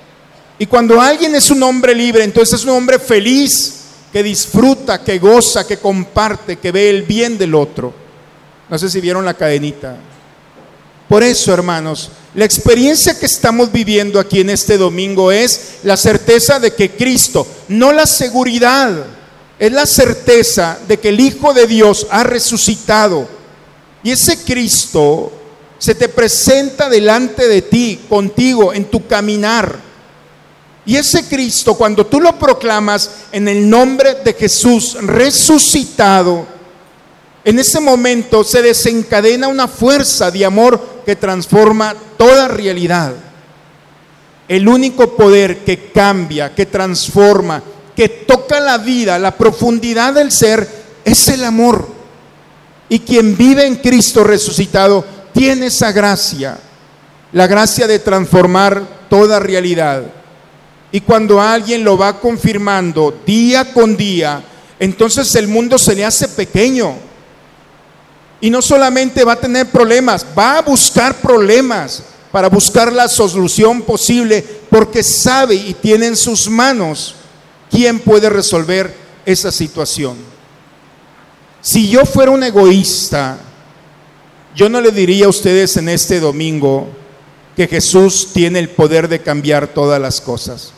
Y 0.63 0.67
cuando 0.67 1.01
alguien 1.01 1.35
es 1.35 1.51
un 1.51 1.61
hombre 1.65 1.93
libre, 1.93 2.23
entonces 2.23 2.61
es 2.61 2.65
un 2.65 2.71
hombre 2.71 3.01
feliz, 3.01 3.81
que 4.13 4.23
disfruta, 4.23 5.03
que 5.03 5.19
goza, 5.19 5.67
que 5.67 5.79
comparte, 5.79 6.61
que 6.61 6.71
ve 6.71 6.89
el 6.89 7.03
bien 7.03 7.37
del 7.37 7.57
otro. 7.57 7.93
No 8.71 8.79
sé 8.79 8.89
si 8.89 9.01
vieron 9.01 9.25
la 9.25 9.35
cadenita. 9.35 9.97
Por 11.09 11.25
eso, 11.25 11.53
hermanos, 11.53 12.13
la 12.37 12.45
experiencia 12.45 13.19
que 13.19 13.27
estamos 13.27 13.73
viviendo 13.73 14.21
aquí 14.21 14.39
en 14.39 14.51
este 14.51 14.79
domingo 14.79 15.33
es 15.33 15.79
la 15.83 15.97
certeza 15.97 16.61
de 16.61 16.73
que 16.73 16.93
Cristo, 16.93 17.45
no 17.67 17.93
la 17.93 18.07
seguridad, 18.07 19.05
es 19.59 19.73
la 19.73 19.85
certeza 19.85 20.79
de 20.87 20.97
que 20.97 21.09
el 21.09 21.19
Hijo 21.19 21.53
de 21.55 21.67
Dios 21.67 22.07
ha 22.09 22.23
resucitado. 22.23 23.27
Y 24.05 24.13
ese 24.13 24.39
Cristo 24.45 25.33
se 25.81 25.97
te 25.97 26.09
presenta 26.09 26.89
delante 26.89 27.49
de 27.49 27.63
ti, 27.63 27.99
contigo, 28.09 28.73
en 28.73 28.85
tu 28.85 29.09
caminar. 29.09 29.91
Y 30.85 30.97
ese 30.97 31.29
Cristo, 31.29 31.75
cuando 31.75 32.07
tú 32.07 32.21
lo 32.21 32.37
proclamas 32.39 33.11
en 33.31 33.47
el 33.47 33.69
nombre 33.69 34.17
de 34.25 34.33
Jesús 34.35 34.97
resucitado, 35.01 36.47
en 37.45 37.59
ese 37.59 37.81
momento 37.81 38.45
se 38.45 38.63
desencadena 38.63 39.49
una 39.49 39.69
fuerza 39.69 40.31
de 40.31 40.45
amor 40.45 41.03
que 41.05 41.17
transforma 41.17 41.95
toda 42.17 42.49
realidad. 42.49 43.13
El 44.49 44.69
único 44.69 45.17
poder 45.17 45.65
que 45.65 45.91
cambia, 45.91 46.55
que 46.55 46.67
transforma, 46.67 47.63
que 47.95 48.09
toca 48.09 48.61
la 48.61 48.79
vida, 48.79 49.19
la 49.19 49.37
profundidad 49.37 50.15
del 50.15 50.33
ser, 50.33 50.69
es 51.05 51.29
el 51.29 51.45
amor. 51.45 51.89
Y 52.89 53.01
quien 53.01 53.37
vive 53.37 53.67
en 53.67 53.77
Cristo 53.77 54.25
resucitado 54.25 55.05
tiene 55.33 55.67
esa 55.67 55.93
gracia, 55.93 56.59
la 57.33 57.47
gracia 57.47 57.87
de 57.87 57.99
transformar 58.01 58.83
toda 59.09 59.39
realidad. 59.39 60.22
Y 60.93 61.01
cuando 61.01 61.41
alguien 61.41 61.83
lo 61.83 61.97
va 61.97 62.21
confirmando 62.21 63.23
día 63.25 63.73
con 63.73 63.97
día, 63.97 64.45
entonces 64.79 65.35
el 65.35 65.49
mundo 65.49 65.79
se 65.79 65.95
le 65.95 66.05
hace 66.05 66.29
pequeño 66.29 66.95
y 68.43 68.51
no 68.51 68.61
solamente 68.61 69.25
va 69.25 69.35
a 69.35 69.41
tener 69.41 69.71
problemas, 69.71 70.27
va 70.37 70.59
a 70.59 70.63
buscar 70.63 71.15
problemas 71.15 72.03
para 72.33 72.49
buscar 72.49 72.93
la 72.93 73.09
solución 73.09 73.83
posible 73.83 74.45
porque 74.69 75.03
sabe 75.03 75.55
y 75.55 75.75
tiene 75.75 76.09
en 76.09 76.17
sus 76.17 76.51
manos 76.51 77.15
quién 77.71 78.01
puede 78.01 78.29
resolver 78.29 78.93
esa 79.25 79.53
situación. 79.53 80.17
Si 81.61 81.89
yo 81.89 82.05
fuera 82.05 82.33
un 82.33 82.43
egoísta, 82.43 83.39
yo 84.57 84.69
no 84.69 84.81
le 84.81 84.91
diría 84.91 85.27
a 85.27 85.31
ustedes 85.31 85.77
en 85.77 85.89
este 85.89 86.19
domingo 86.19 86.89
que 87.55 87.69
Jesús 87.69 88.31
tiene 88.33 88.59
el 88.59 88.71
poder 88.71 89.07
de 89.07 89.23
cambiar 89.23 89.69
todas 89.69 90.01
las 90.01 90.21
cosas. 90.21 90.73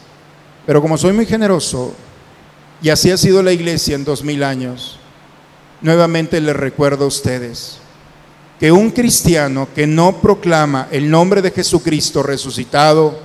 Pero 0.66 0.80
como 0.80 0.96
soy 0.96 1.12
muy 1.12 1.26
generoso, 1.26 1.94
y 2.82 2.90
así 2.90 3.10
ha 3.10 3.16
sido 3.16 3.42
la 3.42 3.52
iglesia 3.52 3.94
en 3.94 4.04
dos 4.04 4.22
mil 4.22 4.42
años, 4.42 4.98
nuevamente 5.80 6.40
les 6.40 6.56
recuerdo 6.56 7.04
a 7.04 7.08
ustedes 7.08 7.78
que 8.58 8.72
un 8.72 8.90
cristiano 8.90 9.68
que 9.74 9.86
no 9.86 10.20
proclama 10.20 10.88
el 10.90 11.10
nombre 11.10 11.42
de 11.42 11.50
Jesucristo 11.50 12.22
resucitado 12.22 13.18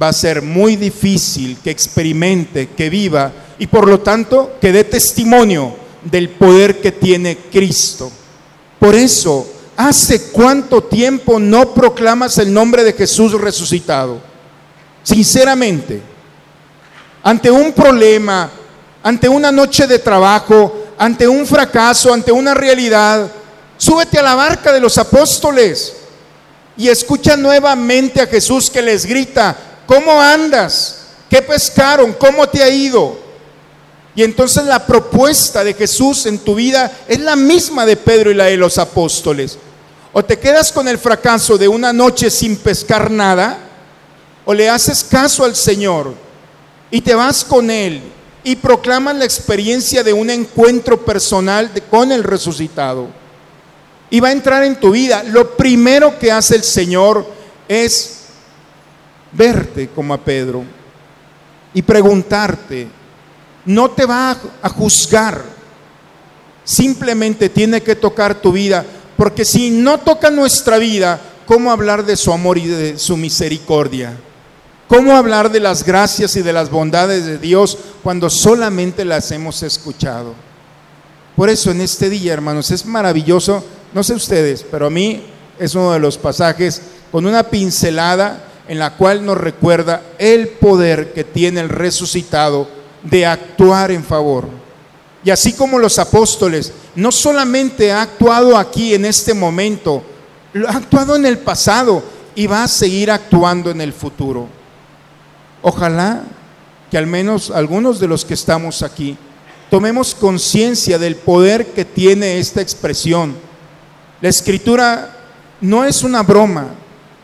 va 0.00 0.08
a 0.08 0.12
ser 0.12 0.42
muy 0.42 0.76
difícil 0.76 1.58
que 1.62 1.70
experimente, 1.70 2.68
que 2.68 2.90
viva 2.90 3.32
y 3.58 3.66
por 3.66 3.88
lo 3.88 4.00
tanto 4.00 4.56
que 4.60 4.72
dé 4.72 4.84
testimonio 4.84 5.74
del 6.04 6.28
poder 6.28 6.80
que 6.80 6.92
tiene 6.92 7.36
Cristo. 7.50 8.10
Por 8.78 8.94
eso, 8.94 9.46
¿hace 9.76 10.30
cuánto 10.30 10.84
tiempo 10.84 11.40
no 11.40 11.72
proclamas 11.72 12.38
el 12.38 12.52
nombre 12.52 12.84
de 12.84 12.92
Jesús 12.92 13.32
resucitado? 13.32 14.20
Sinceramente, 15.02 16.02
ante 17.26 17.50
un 17.50 17.72
problema, 17.72 18.48
ante 19.02 19.28
una 19.28 19.50
noche 19.50 19.88
de 19.88 19.98
trabajo, 19.98 20.84
ante 20.96 21.26
un 21.26 21.44
fracaso, 21.44 22.14
ante 22.14 22.30
una 22.30 22.54
realidad, 22.54 23.26
súbete 23.76 24.20
a 24.20 24.22
la 24.22 24.36
barca 24.36 24.72
de 24.72 24.78
los 24.78 24.96
apóstoles 24.96 25.94
y 26.76 26.86
escucha 26.86 27.36
nuevamente 27.36 28.20
a 28.20 28.28
Jesús 28.28 28.70
que 28.70 28.80
les 28.80 29.04
grita, 29.04 29.56
¿cómo 29.86 30.22
andas? 30.22 30.98
¿Qué 31.28 31.42
pescaron? 31.42 32.12
¿Cómo 32.12 32.48
te 32.48 32.62
ha 32.62 32.68
ido? 32.68 33.18
Y 34.14 34.22
entonces 34.22 34.64
la 34.64 34.86
propuesta 34.86 35.64
de 35.64 35.74
Jesús 35.74 36.26
en 36.26 36.38
tu 36.38 36.54
vida 36.54 36.92
es 37.08 37.18
la 37.18 37.34
misma 37.34 37.84
de 37.84 37.96
Pedro 37.96 38.30
y 38.30 38.34
la 38.34 38.44
de 38.44 38.56
los 38.56 38.78
apóstoles. 38.78 39.58
O 40.12 40.24
te 40.24 40.38
quedas 40.38 40.70
con 40.70 40.86
el 40.86 40.96
fracaso 40.96 41.58
de 41.58 41.66
una 41.66 41.92
noche 41.92 42.30
sin 42.30 42.56
pescar 42.56 43.10
nada, 43.10 43.58
o 44.44 44.54
le 44.54 44.70
haces 44.70 45.02
caso 45.02 45.44
al 45.44 45.56
Señor 45.56 46.25
y 46.90 47.00
te 47.00 47.14
vas 47.14 47.44
con 47.44 47.70
Él 47.70 48.00
y 48.44 48.54
proclaman 48.56 49.18
la 49.18 49.24
experiencia 49.24 50.04
de 50.04 50.12
un 50.12 50.30
encuentro 50.30 51.04
personal 51.04 51.70
con 51.90 52.12
el 52.12 52.22
resucitado. 52.22 53.08
Y 54.08 54.20
va 54.20 54.28
a 54.28 54.32
entrar 54.32 54.62
en 54.62 54.76
tu 54.76 54.92
vida. 54.92 55.24
Lo 55.24 55.56
primero 55.56 56.16
que 56.16 56.30
hace 56.30 56.54
el 56.54 56.62
Señor 56.62 57.26
es 57.66 58.26
verte 59.32 59.88
como 59.88 60.14
a 60.14 60.18
Pedro 60.18 60.62
y 61.74 61.82
preguntarte. 61.82 62.86
No 63.64 63.90
te 63.90 64.06
va 64.06 64.36
a 64.62 64.68
juzgar. 64.68 65.42
Simplemente 66.62 67.48
tiene 67.48 67.82
que 67.82 67.96
tocar 67.96 68.36
tu 68.36 68.52
vida. 68.52 68.86
Porque 69.16 69.44
si 69.44 69.70
no 69.70 69.98
toca 69.98 70.30
nuestra 70.30 70.78
vida, 70.78 71.20
¿cómo 71.46 71.72
hablar 71.72 72.04
de 72.04 72.16
su 72.16 72.32
amor 72.32 72.58
y 72.58 72.66
de 72.66 72.96
su 72.96 73.16
misericordia? 73.16 74.16
¿Cómo 74.88 75.16
hablar 75.16 75.50
de 75.50 75.58
las 75.58 75.84
gracias 75.84 76.36
y 76.36 76.42
de 76.42 76.52
las 76.52 76.70
bondades 76.70 77.26
de 77.26 77.38
Dios 77.38 77.76
cuando 78.04 78.30
solamente 78.30 79.04
las 79.04 79.32
hemos 79.32 79.64
escuchado? 79.64 80.32
Por 81.34 81.50
eso 81.50 81.72
en 81.72 81.80
este 81.80 82.08
día, 82.08 82.32
hermanos, 82.32 82.70
es 82.70 82.86
maravilloso, 82.86 83.64
no 83.92 84.04
sé 84.04 84.14
ustedes, 84.14 84.64
pero 84.70 84.86
a 84.86 84.90
mí 84.90 85.24
es 85.58 85.74
uno 85.74 85.92
de 85.92 85.98
los 85.98 86.16
pasajes 86.16 86.80
con 87.10 87.26
una 87.26 87.42
pincelada 87.42 88.44
en 88.68 88.78
la 88.78 88.96
cual 88.96 89.26
nos 89.26 89.36
recuerda 89.36 90.02
el 90.18 90.50
poder 90.50 91.12
que 91.12 91.24
tiene 91.24 91.60
el 91.60 91.68
resucitado 91.68 92.68
de 93.02 93.26
actuar 93.26 93.90
en 93.90 94.04
favor. 94.04 94.46
Y 95.24 95.30
así 95.30 95.52
como 95.54 95.80
los 95.80 95.98
apóstoles, 95.98 96.72
no 96.94 97.10
solamente 97.10 97.90
ha 97.90 98.02
actuado 98.02 98.56
aquí 98.56 98.94
en 98.94 99.04
este 99.04 99.34
momento, 99.34 100.04
ha 100.68 100.76
actuado 100.76 101.16
en 101.16 101.26
el 101.26 101.38
pasado 101.38 102.04
y 102.36 102.46
va 102.46 102.62
a 102.62 102.68
seguir 102.68 103.10
actuando 103.10 103.72
en 103.72 103.80
el 103.80 103.92
futuro. 103.92 104.55
Ojalá 105.68 106.22
que 106.88 106.96
al 106.96 107.08
menos 107.08 107.50
algunos 107.50 107.98
de 107.98 108.06
los 108.06 108.24
que 108.24 108.34
estamos 108.34 108.84
aquí 108.84 109.16
tomemos 109.68 110.14
conciencia 110.14 110.96
del 110.96 111.16
poder 111.16 111.66
que 111.72 111.84
tiene 111.84 112.38
esta 112.38 112.60
expresión. 112.60 113.34
La 114.20 114.28
escritura 114.28 115.16
no 115.60 115.84
es 115.84 116.04
una 116.04 116.22
broma 116.22 116.68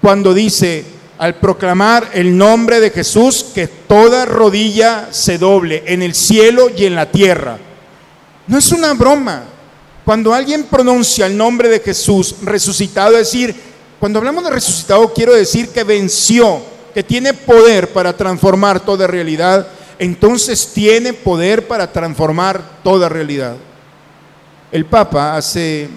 cuando 0.00 0.34
dice, 0.34 0.84
al 1.18 1.36
proclamar 1.36 2.10
el 2.14 2.36
nombre 2.36 2.80
de 2.80 2.90
Jesús, 2.90 3.46
que 3.54 3.68
toda 3.68 4.24
rodilla 4.24 5.06
se 5.12 5.38
doble 5.38 5.84
en 5.86 6.02
el 6.02 6.12
cielo 6.12 6.68
y 6.76 6.86
en 6.86 6.96
la 6.96 7.12
tierra. 7.12 7.58
No 8.48 8.58
es 8.58 8.72
una 8.72 8.94
broma. 8.94 9.44
Cuando 10.04 10.34
alguien 10.34 10.64
pronuncia 10.64 11.26
el 11.26 11.36
nombre 11.36 11.68
de 11.68 11.78
Jesús 11.78 12.34
resucitado, 12.42 13.12
es 13.12 13.30
decir, 13.30 13.54
cuando 14.00 14.18
hablamos 14.18 14.42
de 14.42 14.50
resucitado, 14.50 15.14
quiero 15.14 15.32
decir 15.32 15.68
que 15.68 15.84
venció 15.84 16.71
que 16.94 17.02
tiene 17.02 17.34
poder 17.34 17.92
para 17.92 18.16
transformar 18.16 18.80
toda 18.80 19.06
realidad, 19.06 19.66
entonces 19.98 20.68
tiene 20.72 21.12
poder 21.12 21.66
para 21.66 21.90
transformar 21.92 22.80
toda 22.82 23.08
realidad. 23.08 23.56
El 24.70 24.84
Papa 24.86 25.36
hace, 25.36 25.88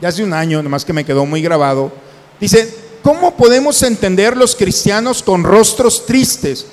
ya 0.00 0.08
hace 0.08 0.24
un 0.24 0.32
año, 0.32 0.62
nomás 0.62 0.84
que 0.84 0.92
me 0.92 1.04
quedó 1.04 1.26
muy 1.26 1.42
grabado, 1.42 1.92
dice, 2.40 2.72
¿cómo 3.02 3.36
podemos 3.36 3.82
entender 3.82 4.36
los 4.36 4.54
cristianos 4.56 5.22
con 5.22 5.44
rostros 5.44 6.06
tristes? 6.06 6.66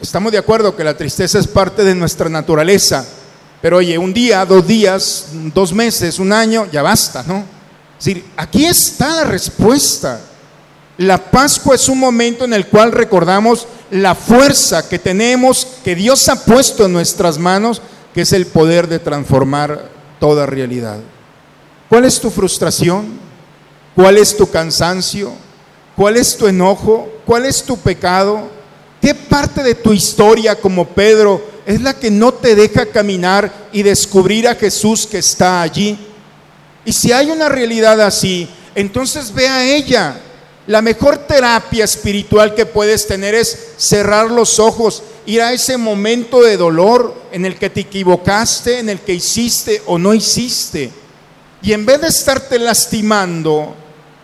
Estamos 0.00 0.32
de 0.32 0.38
acuerdo 0.38 0.74
que 0.74 0.84
la 0.84 0.96
tristeza 0.96 1.38
es 1.38 1.46
parte 1.46 1.84
de 1.84 1.94
nuestra 1.94 2.28
naturaleza, 2.28 3.06
pero 3.62 3.78
oye, 3.78 3.96
un 3.96 4.12
día, 4.12 4.44
dos 4.44 4.66
días, 4.66 5.28
dos 5.54 5.72
meses, 5.72 6.18
un 6.18 6.32
año, 6.32 6.66
ya 6.70 6.82
basta, 6.82 7.24
¿no? 7.26 7.44
Es 7.98 8.04
decir, 8.04 8.24
aquí 8.36 8.66
está 8.66 9.16
la 9.16 9.24
respuesta. 9.24 10.20
La 10.98 11.18
Pascua 11.30 11.74
es 11.74 11.88
un 11.88 11.98
momento 11.98 12.44
en 12.44 12.54
el 12.54 12.66
cual 12.66 12.90
recordamos 12.90 13.66
la 13.90 14.14
fuerza 14.14 14.88
que 14.88 14.98
tenemos, 14.98 15.66
que 15.84 15.94
Dios 15.94 16.28
ha 16.28 16.44
puesto 16.44 16.86
en 16.86 16.92
nuestras 16.92 17.38
manos, 17.38 17.82
que 18.14 18.22
es 18.22 18.32
el 18.32 18.46
poder 18.46 18.88
de 18.88 18.98
transformar 18.98 19.90
toda 20.18 20.46
realidad. 20.46 20.98
¿Cuál 21.88 22.06
es 22.06 22.18
tu 22.18 22.30
frustración? 22.30 23.18
¿Cuál 23.94 24.16
es 24.16 24.36
tu 24.36 24.50
cansancio? 24.50 25.32
¿Cuál 25.94 26.16
es 26.16 26.36
tu 26.36 26.46
enojo? 26.46 27.08
¿Cuál 27.26 27.44
es 27.44 27.62
tu 27.62 27.76
pecado? 27.76 28.48
¿Qué 29.00 29.14
parte 29.14 29.62
de 29.62 29.74
tu 29.74 29.92
historia 29.92 30.56
como 30.56 30.88
Pedro 30.88 31.44
es 31.66 31.82
la 31.82 31.94
que 31.94 32.10
no 32.10 32.32
te 32.32 32.56
deja 32.56 32.86
caminar 32.86 33.68
y 33.70 33.82
descubrir 33.82 34.48
a 34.48 34.54
Jesús 34.54 35.06
que 35.06 35.18
está 35.18 35.60
allí? 35.60 35.98
Y 36.86 36.92
si 36.92 37.12
hay 37.12 37.30
una 37.30 37.50
realidad 37.50 38.00
así, 38.00 38.48
entonces 38.74 39.32
ve 39.32 39.46
a 39.46 39.64
ella 39.64 40.20
la 40.66 40.82
mejor 40.82 41.18
terapia 41.18 41.84
espiritual 41.84 42.54
que 42.54 42.66
puedes 42.66 43.06
tener 43.06 43.34
es 43.34 43.74
cerrar 43.76 44.30
los 44.30 44.58
ojos 44.58 45.02
ir 45.26 45.42
a 45.42 45.52
ese 45.52 45.76
momento 45.76 46.42
de 46.42 46.56
dolor 46.56 47.14
en 47.32 47.44
el 47.44 47.56
que 47.56 47.70
te 47.70 47.80
equivocaste, 47.80 48.78
en 48.78 48.88
el 48.88 49.00
que 49.00 49.14
hiciste 49.14 49.82
o 49.86 49.98
no 49.98 50.14
hiciste. 50.14 50.90
Y 51.62 51.72
en 51.72 51.84
vez 51.84 52.00
de 52.00 52.08
estarte 52.08 52.58
lastimando, 52.58 53.74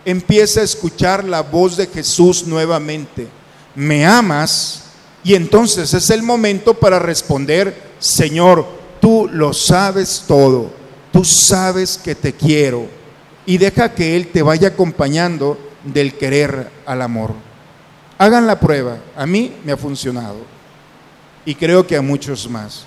empieza 0.05 0.61
a 0.61 0.63
escuchar 0.63 1.23
la 1.23 1.41
voz 1.41 1.77
de 1.77 1.87
Jesús 1.87 2.45
nuevamente. 2.45 3.27
¿Me 3.75 4.05
amas? 4.05 4.83
Y 5.23 5.35
entonces 5.35 5.93
es 5.93 6.09
el 6.09 6.23
momento 6.23 6.73
para 6.73 6.99
responder, 6.99 7.93
Señor, 7.99 8.65
tú 9.01 9.29
lo 9.31 9.53
sabes 9.53 10.23
todo, 10.27 10.71
tú 11.11 11.23
sabes 11.23 11.97
que 11.97 12.15
te 12.15 12.33
quiero. 12.33 12.87
Y 13.45 13.57
deja 13.57 13.93
que 13.93 14.15
Él 14.15 14.27
te 14.27 14.41
vaya 14.41 14.69
acompañando 14.69 15.57
del 15.83 16.17
querer 16.17 16.69
al 16.85 17.01
amor. 17.01 17.31
Hagan 18.17 18.47
la 18.47 18.59
prueba, 18.59 18.97
a 19.15 19.25
mí 19.25 19.53
me 19.65 19.71
ha 19.71 19.77
funcionado 19.77 20.37
y 21.45 21.55
creo 21.55 21.85
que 21.85 21.97
a 21.97 22.01
muchos 22.01 22.49
más. 22.49 22.85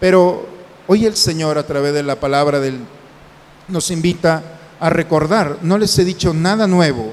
Pero 0.00 0.46
hoy 0.86 1.06
el 1.06 1.16
Señor 1.16 1.58
a 1.58 1.66
través 1.66 1.94
de 1.94 2.02
la 2.02 2.20
palabra 2.20 2.60
del, 2.60 2.78
nos 3.68 3.90
invita 3.90 4.42
a 4.78 4.90
recordar, 4.90 5.58
no 5.62 5.78
les 5.78 5.98
he 5.98 6.04
dicho 6.04 6.34
nada 6.34 6.66
nuevo 6.66 7.12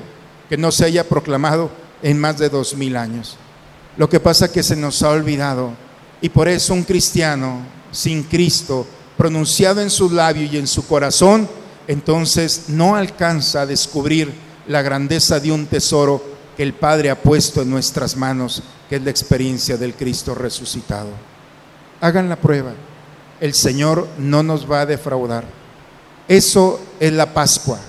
que 0.50 0.58
no 0.58 0.72
se 0.72 0.86
haya 0.86 1.08
proclamado 1.08 1.72
en 2.04 2.20
más 2.20 2.38
de 2.38 2.50
dos 2.50 2.76
mil 2.76 2.98
años. 2.98 3.38
Lo 3.98 4.10
que 4.10 4.20
pasa 4.20 4.46
es 4.46 4.52
que 4.52 4.64
se 4.64 4.76
nos 4.76 5.02
ha 5.04 5.10
olvidado 5.10 5.72
y 6.22 6.30
por 6.30 6.48
eso 6.48 6.74
un 6.74 6.84
cristiano 6.84 7.62
sin 7.92 8.24
Cristo, 8.24 8.86
pronunciado 9.18 9.82
en 9.82 9.90
su 9.90 10.10
labio 10.10 10.44
y 10.44 10.58
en 10.58 10.68
su 10.68 10.88
corazón, 10.88 11.48
entonces 11.88 12.66
no 12.70 12.96
alcanza 12.96 13.62
a 13.62 13.66
descubrir 13.66 14.32
la 14.72 14.82
grandeza 14.82 15.40
de 15.40 15.52
un 15.52 15.66
tesoro 15.66 16.24
que 16.56 16.64
el 16.64 16.74
Padre 16.74 17.10
ha 17.10 17.22
puesto 17.22 17.62
en 17.62 17.70
nuestras 17.70 18.16
manos, 18.16 18.64
que 18.90 18.96
es 18.96 19.04
la 19.04 19.10
experiencia 19.10 19.76
del 19.78 19.94
Cristo 19.94 20.34
resucitado. 20.34 21.10
Hagan 22.00 22.30
la 22.30 22.38
prueba. 22.38 22.72
El 23.40 23.54
Señor 23.54 24.08
no 24.18 24.44
nos 24.44 24.70
va 24.70 24.82
a 24.82 24.86
defraudar. 24.86 25.44
Eso 26.28 26.80
es 27.00 27.12
la 27.12 27.34
Pascua. 27.34 27.80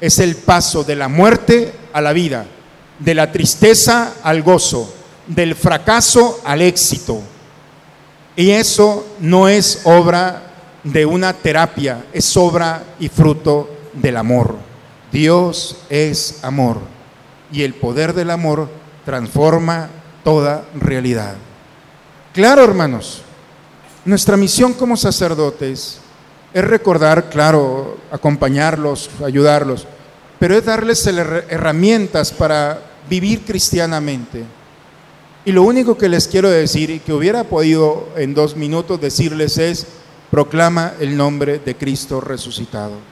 Es 0.00 0.18
el 0.20 0.36
paso 0.36 0.84
de 0.84 0.96
la 0.96 1.08
muerte 1.08 1.72
a 1.92 2.00
la 2.00 2.12
vida, 2.12 2.46
de 2.98 3.14
la 3.14 3.32
tristeza 3.32 4.14
al 4.22 4.42
gozo, 4.42 4.92
del 5.26 5.56
fracaso 5.56 6.40
al 6.44 6.62
éxito. 6.62 7.20
Y 8.36 8.50
eso 8.50 9.06
no 9.20 9.48
es 9.48 9.80
obra 9.84 10.42
de 10.84 11.04
una 11.04 11.32
terapia, 11.32 12.06
es 12.12 12.36
obra 12.36 12.82
y 12.98 13.08
fruto 13.08 13.68
del 13.92 14.16
amor. 14.16 14.71
Dios 15.12 15.76
es 15.90 16.42
amor 16.42 16.78
y 17.52 17.62
el 17.62 17.74
poder 17.74 18.14
del 18.14 18.30
amor 18.30 18.68
transforma 19.04 19.90
toda 20.24 20.64
realidad. 20.74 21.34
Claro, 22.32 22.64
hermanos, 22.64 23.20
nuestra 24.06 24.38
misión 24.38 24.72
como 24.72 24.96
sacerdotes 24.96 25.98
es 26.54 26.64
recordar, 26.64 27.28
claro, 27.28 27.98
acompañarlos, 28.10 29.10
ayudarlos, 29.22 29.86
pero 30.38 30.56
es 30.56 30.64
darles 30.64 31.06
herramientas 31.06 32.32
para 32.32 32.80
vivir 33.08 33.42
cristianamente. 33.44 34.44
Y 35.44 35.52
lo 35.52 35.62
único 35.62 35.98
que 35.98 36.08
les 36.08 36.26
quiero 36.26 36.48
decir 36.48 36.88
y 36.88 37.00
que 37.00 37.12
hubiera 37.12 37.44
podido 37.44 38.08
en 38.16 38.32
dos 38.32 38.56
minutos 38.56 39.00
decirles 39.00 39.58
es, 39.58 39.86
proclama 40.30 40.94
el 41.00 41.16
nombre 41.16 41.58
de 41.58 41.76
Cristo 41.76 42.20
resucitado. 42.20 43.11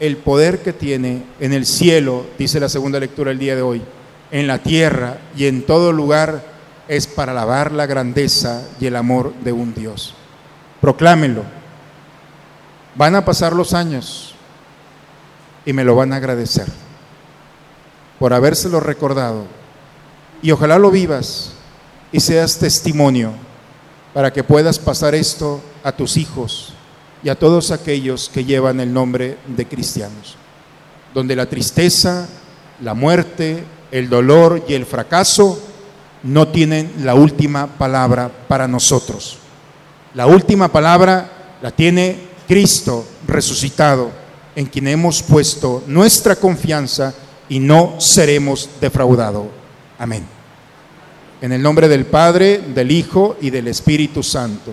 El 0.00 0.16
poder 0.16 0.62
que 0.62 0.72
tiene 0.72 1.22
en 1.40 1.52
el 1.52 1.66
cielo, 1.66 2.26
dice 2.38 2.60
la 2.60 2.68
segunda 2.68 2.98
lectura 2.98 3.30
el 3.30 3.38
día 3.38 3.54
de 3.54 3.62
hoy, 3.62 3.82
en 4.30 4.46
la 4.46 4.58
tierra 4.58 5.18
y 5.36 5.46
en 5.46 5.62
todo 5.62 5.92
lugar, 5.92 6.44
es 6.88 7.06
para 7.06 7.32
alabar 7.32 7.72
la 7.72 7.86
grandeza 7.86 8.62
y 8.80 8.86
el 8.86 8.96
amor 8.96 9.32
de 9.44 9.52
un 9.52 9.74
Dios. 9.74 10.14
Proclámenlo. 10.80 11.44
Van 12.94 13.14
a 13.14 13.24
pasar 13.24 13.52
los 13.52 13.72
años 13.72 14.34
y 15.64 15.72
me 15.72 15.84
lo 15.84 15.94
van 15.94 16.12
a 16.12 16.16
agradecer 16.16 16.66
por 18.18 18.34
habérselo 18.34 18.80
recordado 18.80 19.46
y 20.42 20.50
ojalá 20.50 20.78
lo 20.78 20.90
vivas 20.90 21.54
y 22.12 22.20
seas 22.20 22.58
testimonio 22.58 23.32
para 24.12 24.32
que 24.32 24.44
puedas 24.44 24.78
pasar 24.78 25.14
esto 25.14 25.60
a 25.82 25.92
tus 25.92 26.16
hijos 26.16 26.71
y 27.22 27.28
a 27.28 27.34
todos 27.34 27.70
aquellos 27.70 28.28
que 28.28 28.44
llevan 28.44 28.80
el 28.80 28.92
nombre 28.92 29.38
de 29.46 29.66
cristianos, 29.66 30.36
donde 31.14 31.36
la 31.36 31.46
tristeza, 31.46 32.28
la 32.80 32.94
muerte, 32.94 33.64
el 33.90 34.08
dolor 34.08 34.64
y 34.68 34.74
el 34.74 34.86
fracaso 34.86 35.60
no 36.22 36.48
tienen 36.48 36.92
la 37.00 37.14
última 37.14 37.66
palabra 37.66 38.30
para 38.48 38.66
nosotros. 38.66 39.38
La 40.14 40.26
última 40.26 40.68
palabra 40.68 41.58
la 41.62 41.70
tiene 41.70 42.16
Cristo 42.48 43.06
resucitado, 43.26 44.10
en 44.54 44.66
quien 44.66 44.88
hemos 44.88 45.22
puesto 45.22 45.82
nuestra 45.86 46.36
confianza 46.36 47.14
y 47.48 47.58
no 47.58 48.00
seremos 48.00 48.68
defraudados. 48.80 49.46
Amén. 49.98 50.24
En 51.40 51.52
el 51.52 51.62
nombre 51.62 51.88
del 51.88 52.04
Padre, 52.04 52.58
del 52.58 52.90
Hijo 52.90 53.36
y 53.40 53.50
del 53.50 53.68
Espíritu 53.68 54.22
Santo. 54.22 54.72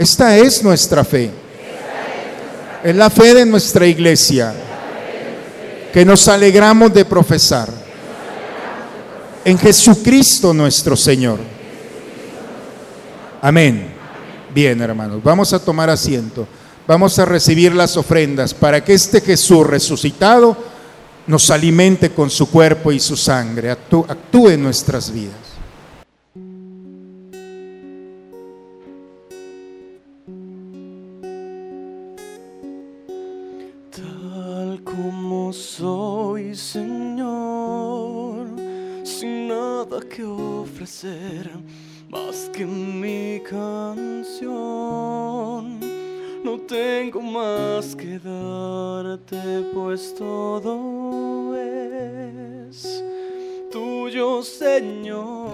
esta 0.00 0.36
es 0.36 0.62
nuestra 0.62 1.04
fe. 1.04 1.30
Es 2.82 2.96
la 2.96 3.10
fe 3.10 3.34
de 3.34 3.46
nuestra 3.46 3.86
iglesia 3.86 4.54
que 5.92 6.04
nos 6.04 6.26
alegramos 6.28 6.92
de 6.94 7.04
profesar 7.04 7.68
en 9.44 9.58
Jesucristo 9.58 10.54
nuestro 10.54 10.96
Señor. 10.96 11.38
Amén. 13.42 13.92
Bien, 14.54 14.80
hermanos, 14.80 15.22
vamos 15.22 15.52
a 15.52 15.58
tomar 15.58 15.90
asiento 15.90 16.46
vamos 16.90 17.16
a 17.20 17.24
recibir 17.24 17.72
las 17.72 17.96
ofrendas 17.96 18.52
para 18.52 18.82
que 18.82 18.94
este 18.94 19.20
Jesús 19.20 19.64
resucitado 19.64 20.56
nos 21.28 21.48
alimente 21.50 22.10
con 22.10 22.28
su 22.30 22.50
cuerpo 22.50 22.90
y 22.90 22.98
su 22.98 23.16
sangre, 23.16 23.70
actúe 23.70 24.48
en 24.48 24.60
nuestras 24.64 25.12
vidas. 25.12 25.39
Ofrecer 40.22 41.50
más 42.08 42.50
que 42.52 42.64
mi 42.66 43.40
canción 43.48 44.70
no 46.42 46.58
tengo 46.60 47.20
más 47.20 47.94
que 47.94 48.18
darte, 48.18 49.62
pues 49.74 50.14
todo 50.14 51.54
es 51.54 53.04
tuyo, 53.70 54.42
Señor. 54.42 55.50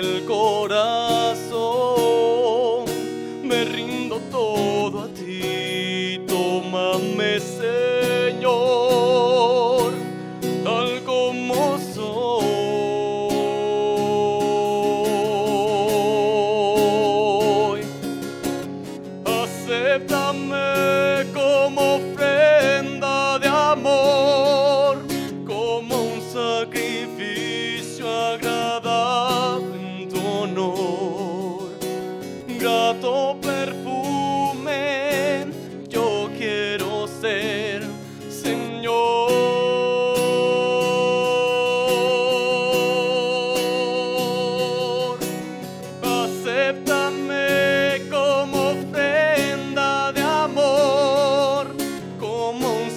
El 0.00 0.24
corazón, 0.24 1.09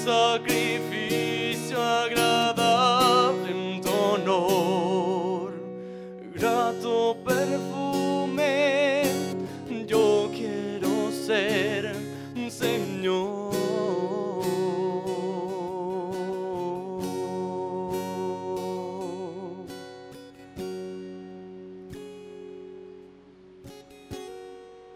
sacrificio 0.04 1.82
agradable 1.82 3.52
en 3.52 3.82
tu 3.82 3.90
honor, 3.90 5.54
grato 6.34 7.18
perfume, 7.24 9.04
yo 9.88 10.30
quiero 10.34 11.12
ser 11.12 11.96
Señor. 12.50 13.54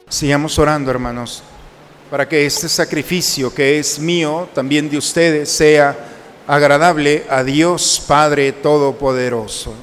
Sigamos 0.09 0.57
orando, 0.57 0.89
hermanos 0.89 1.43
para 2.09 2.27
que 2.27 2.45
este 2.45 2.69
sacrificio 2.69 3.53
que 3.53 3.79
es 3.79 3.99
mío, 3.99 4.47
también 4.53 4.89
de 4.89 4.97
ustedes, 4.97 5.49
sea 5.49 5.95
agradable 6.47 7.25
a 7.29 7.43
Dios 7.43 8.01
Padre 8.07 8.53
Todopoderoso. 8.53 9.73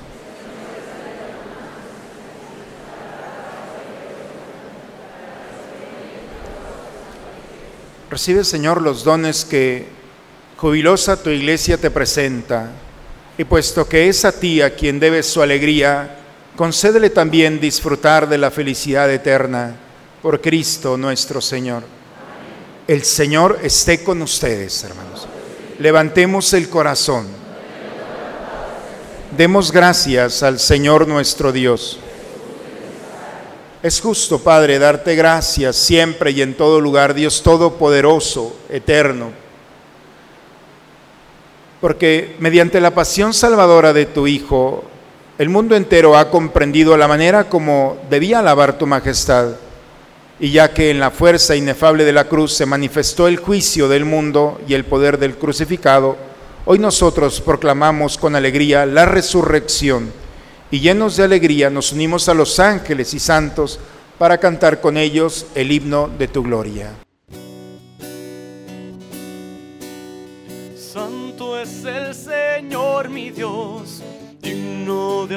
Recibe, 8.10 8.44
Señor, 8.44 8.80
los 8.80 9.04
dones 9.04 9.44
que 9.44 9.86
jubilosa 10.56 11.22
tu 11.22 11.30
iglesia 11.30 11.76
te 11.76 11.90
presenta, 11.90 12.70
y 13.36 13.44
puesto 13.44 13.88
que 13.88 14.08
es 14.08 14.24
a 14.24 14.32
ti 14.32 14.62
a 14.62 14.74
quien 14.74 15.00
debes 15.00 15.26
su 15.26 15.42
alegría, 15.42 16.16
concédele 16.56 17.10
también 17.10 17.60
disfrutar 17.60 18.28
de 18.28 18.38
la 18.38 18.52
felicidad 18.52 19.10
eterna 19.12 19.74
por 20.22 20.40
Cristo 20.40 20.96
nuestro 20.96 21.40
Señor. 21.40 21.82
El 22.86 23.02
Señor 23.02 23.60
esté 23.62 24.04
con 24.04 24.20
ustedes, 24.20 24.84
hermanos. 24.84 25.26
Levantemos 25.78 26.52
el 26.52 26.68
corazón. 26.68 27.26
Demos 29.34 29.72
gracias 29.72 30.42
al 30.42 30.58
Señor 30.58 31.08
nuestro 31.08 31.50
Dios. 31.50 31.98
Es 33.82 34.00
justo, 34.00 34.38
Padre, 34.38 34.78
darte 34.78 35.14
gracias 35.16 35.76
siempre 35.76 36.32
y 36.32 36.42
en 36.42 36.54
todo 36.54 36.78
lugar, 36.78 37.14
Dios 37.14 37.42
Todopoderoso, 37.42 38.54
eterno, 38.68 39.30
porque 41.80 42.36
mediante 42.38 42.80
la 42.80 42.94
pasión 42.94 43.34
salvadora 43.34 43.92
de 43.92 44.06
tu 44.06 44.26
Hijo, 44.26 44.84
el 45.36 45.48
mundo 45.48 45.74
entero 45.74 46.16
ha 46.16 46.30
comprendido 46.30 46.96
la 46.96 47.08
manera 47.08 47.48
como 47.48 47.98
debía 48.08 48.38
alabar 48.38 48.78
tu 48.78 48.86
majestad. 48.86 49.56
Y 50.40 50.50
ya 50.50 50.74
que 50.74 50.90
en 50.90 51.00
la 51.00 51.10
fuerza 51.10 51.54
inefable 51.54 52.04
de 52.04 52.12
la 52.12 52.24
cruz 52.24 52.52
se 52.52 52.66
manifestó 52.66 53.28
el 53.28 53.36
juicio 53.36 53.88
del 53.88 54.04
mundo 54.04 54.60
y 54.66 54.74
el 54.74 54.84
poder 54.84 55.18
del 55.18 55.36
crucificado, 55.36 56.16
hoy 56.64 56.78
nosotros 56.78 57.40
proclamamos 57.40 58.18
con 58.18 58.34
alegría 58.34 58.84
la 58.84 59.06
resurrección 59.06 60.12
y 60.70 60.80
llenos 60.80 61.16
de 61.16 61.22
alegría 61.22 61.70
nos 61.70 61.92
unimos 61.92 62.28
a 62.28 62.34
los 62.34 62.58
ángeles 62.58 63.14
y 63.14 63.20
santos 63.20 63.78
para 64.18 64.38
cantar 64.38 64.80
con 64.80 64.96
ellos 64.96 65.46
el 65.54 65.70
himno 65.70 66.08
de 66.18 66.26
tu 66.26 66.42
gloria. 66.42 66.90
Santo 70.76 71.60
es 71.60 71.84
el 71.84 72.12
Señor 72.12 73.08
mi 73.08 73.30
Dios, 73.30 74.02
digno 74.40 75.28
de 75.28 75.36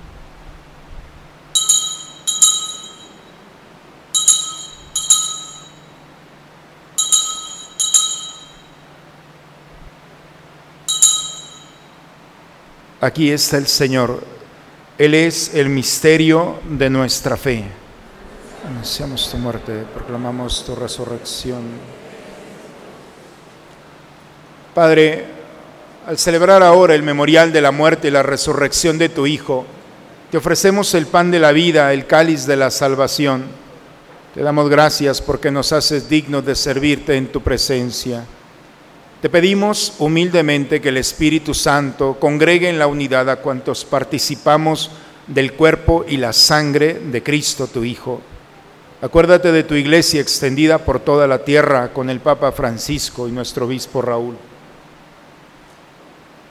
Aquí 13.01 13.31
está 13.31 13.57
el 13.57 13.65
Señor. 13.65 14.23
Él 14.99 15.15
es 15.15 15.55
el 15.55 15.69
misterio 15.69 16.59
de 16.69 16.87
nuestra 16.87 17.35
fe. 17.35 17.63
Anunciamos 18.67 19.27
tu 19.31 19.37
muerte, 19.37 19.85
proclamamos 19.91 20.63
tu 20.63 20.75
resurrección. 20.75 21.63
Padre, 24.75 25.25
al 26.05 26.19
celebrar 26.19 26.61
ahora 26.61 26.93
el 26.93 27.01
memorial 27.01 27.51
de 27.51 27.61
la 27.61 27.71
muerte 27.71 28.09
y 28.09 28.11
la 28.11 28.21
resurrección 28.21 28.99
de 28.99 29.09
tu 29.09 29.25
Hijo, 29.25 29.65
te 30.29 30.37
ofrecemos 30.37 30.93
el 30.93 31.07
pan 31.07 31.31
de 31.31 31.39
la 31.39 31.51
vida, 31.51 31.91
el 31.93 32.05
cáliz 32.05 32.45
de 32.45 32.55
la 32.55 32.69
salvación. 32.69 33.45
Te 34.35 34.43
damos 34.43 34.69
gracias 34.69 35.21
porque 35.21 35.49
nos 35.49 35.73
haces 35.73 36.07
dignos 36.07 36.45
de 36.45 36.53
servirte 36.53 37.17
en 37.17 37.31
tu 37.31 37.41
presencia. 37.41 38.25
Te 39.21 39.29
pedimos 39.29 39.93
humildemente 39.99 40.81
que 40.81 40.89
el 40.89 40.97
Espíritu 40.97 41.53
Santo 41.53 42.17
congregue 42.19 42.69
en 42.69 42.79
la 42.79 42.87
unidad 42.87 43.29
a 43.29 43.35
cuantos 43.35 43.85
participamos 43.85 44.89
del 45.27 45.53
cuerpo 45.53 46.03
y 46.07 46.17
la 46.17 46.33
sangre 46.33 46.95
de 46.95 47.21
Cristo 47.21 47.67
tu 47.67 47.83
Hijo. 47.83 48.19
Acuérdate 48.99 49.51
de 49.51 49.63
tu 49.63 49.75
iglesia 49.75 50.21
extendida 50.21 50.79
por 50.79 50.99
toda 50.99 51.27
la 51.27 51.43
tierra 51.43 51.93
con 51.93 52.09
el 52.09 52.19
Papa 52.19 52.51
Francisco 52.51 53.27
y 53.27 53.31
nuestro 53.31 53.67
obispo 53.67 54.01
Raúl. 54.01 54.37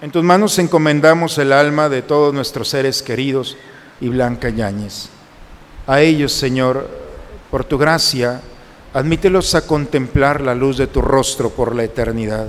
En 0.01 0.13
tus 0.13 0.23
manos 0.23 0.57
encomendamos 0.61 1.39
el 1.39 1.53
alma 1.53 1.89
de 1.89 2.03
todos 2.03 2.33
nuestros 2.33 2.69
seres 2.69 3.03
queridos 3.03 3.57
y 4.01 4.09
Blanca 4.09 4.49
Yáñez. 4.49 5.09
A 5.89 6.03
ellos, 6.03 6.33
Señor, 6.33 6.89
por 7.51 7.65
tu 7.65 7.79
gracia, 7.79 8.41
admítelos 8.93 9.55
a 9.55 9.67
contemplar 9.67 10.41
la 10.41 10.55
luz 10.55 10.77
de 10.77 10.87
tu 10.87 11.01
rostro 11.01 11.51
por 11.51 11.75
la 11.75 11.85
eternidad. 11.85 12.47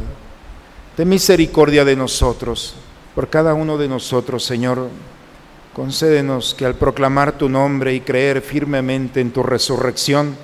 Ten 0.96 1.10
misericordia 1.10 1.86
de 1.86 1.96
nosotros, 1.96 2.76
por 3.16 3.30
cada 3.30 3.54
uno 3.54 3.78
de 3.78 3.88
nosotros, 3.88 4.44
Señor, 4.44 4.90
Concédenos 5.74 6.54
que 6.54 6.66
al 6.66 6.76
proclamar 6.76 7.38
tu 7.38 7.48
nombre 7.48 7.94
y 7.94 8.02
creer 8.02 8.42
firmemente 8.42 9.22
en 9.22 9.32
tu 9.32 9.42
resurrección, 9.42 10.36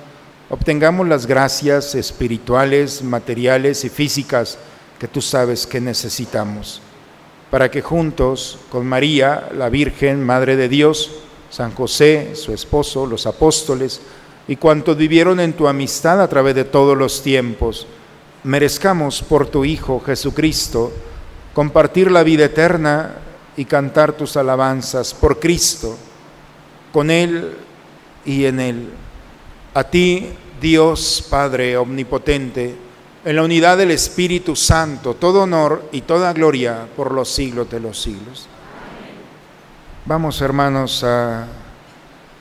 obtengamos 0.48 1.06
las 1.06 1.26
gracias 1.26 1.94
espirituales, 1.94 3.02
materiales 3.02 3.84
y 3.84 3.90
físicas 3.90 4.56
que 4.98 5.06
tú 5.06 5.20
sabes 5.20 5.66
que 5.66 5.82
necesitamos, 5.82 6.80
para 7.50 7.70
que 7.70 7.82
juntos 7.82 8.58
con 8.70 8.86
María, 8.86 9.50
la 9.54 9.68
Virgen, 9.68 10.24
Madre 10.24 10.56
de 10.56 10.70
Dios, 10.70 11.10
San 11.50 11.74
José, 11.74 12.34
su 12.34 12.54
esposo, 12.54 13.04
los 13.04 13.26
apóstoles 13.26 14.00
y 14.48 14.56
cuantos 14.56 14.96
vivieron 14.96 15.38
en 15.40 15.52
tu 15.52 15.68
amistad 15.68 16.20
a 16.22 16.28
través 16.28 16.54
de 16.54 16.64
todos 16.64 16.96
los 16.96 17.22
tiempos, 17.22 17.86
merezcamos 18.44 19.22
por 19.22 19.46
tu 19.46 19.64
Hijo 19.64 20.00
Jesucristo 20.00 20.90
compartir 21.52 22.10
la 22.10 22.22
vida 22.22 22.46
eterna 22.46 23.16
y 23.56 23.66
cantar 23.66 24.14
tus 24.14 24.36
alabanzas 24.36 25.12
por 25.12 25.38
Cristo, 25.38 25.96
con 26.92 27.10
Él 27.10 27.56
y 28.24 28.46
en 28.46 28.60
Él. 28.60 28.88
A 29.74 29.84
ti, 29.84 30.30
Dios 30.60 31.26
Padre 31.28 31.76
Omnipotente, 31.76 32.74
en 33.24 33.36
la 33.36 33.42
unidad 33.42 33.76
del 33.76 33.90
Espíritu 33.90 34.56
Santo, 34.56 35.14
todo 35.14 35.42
honor 35.42 35.90
y 35.92 36.00
toda 36.02 36.32
gloria 36.32 36.86
por 36.96 37.12
los 37.12 37.28
siglos 37.28 37.68
de 37.70 37.80
los 37.80 38.00
siglos. 38.00 38.46
Vamos, 40.06 40.40
hermanos, 40.40 41.04
a 41.04 41.46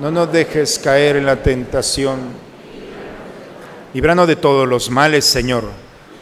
No 0.00 0.10
nos 0.10 0.32
dejes 0.32 0.78
caer 0.78 1.16
en 1.16 1.26
la 1.26 1.42
tentación. 1.42 2.18
Líbranos 3.94 4.26
de 4.26 4.36
todos 4.36 4.66
los 4.66 4.90
males, 4.90 5.24
Señor, 5.24 5.64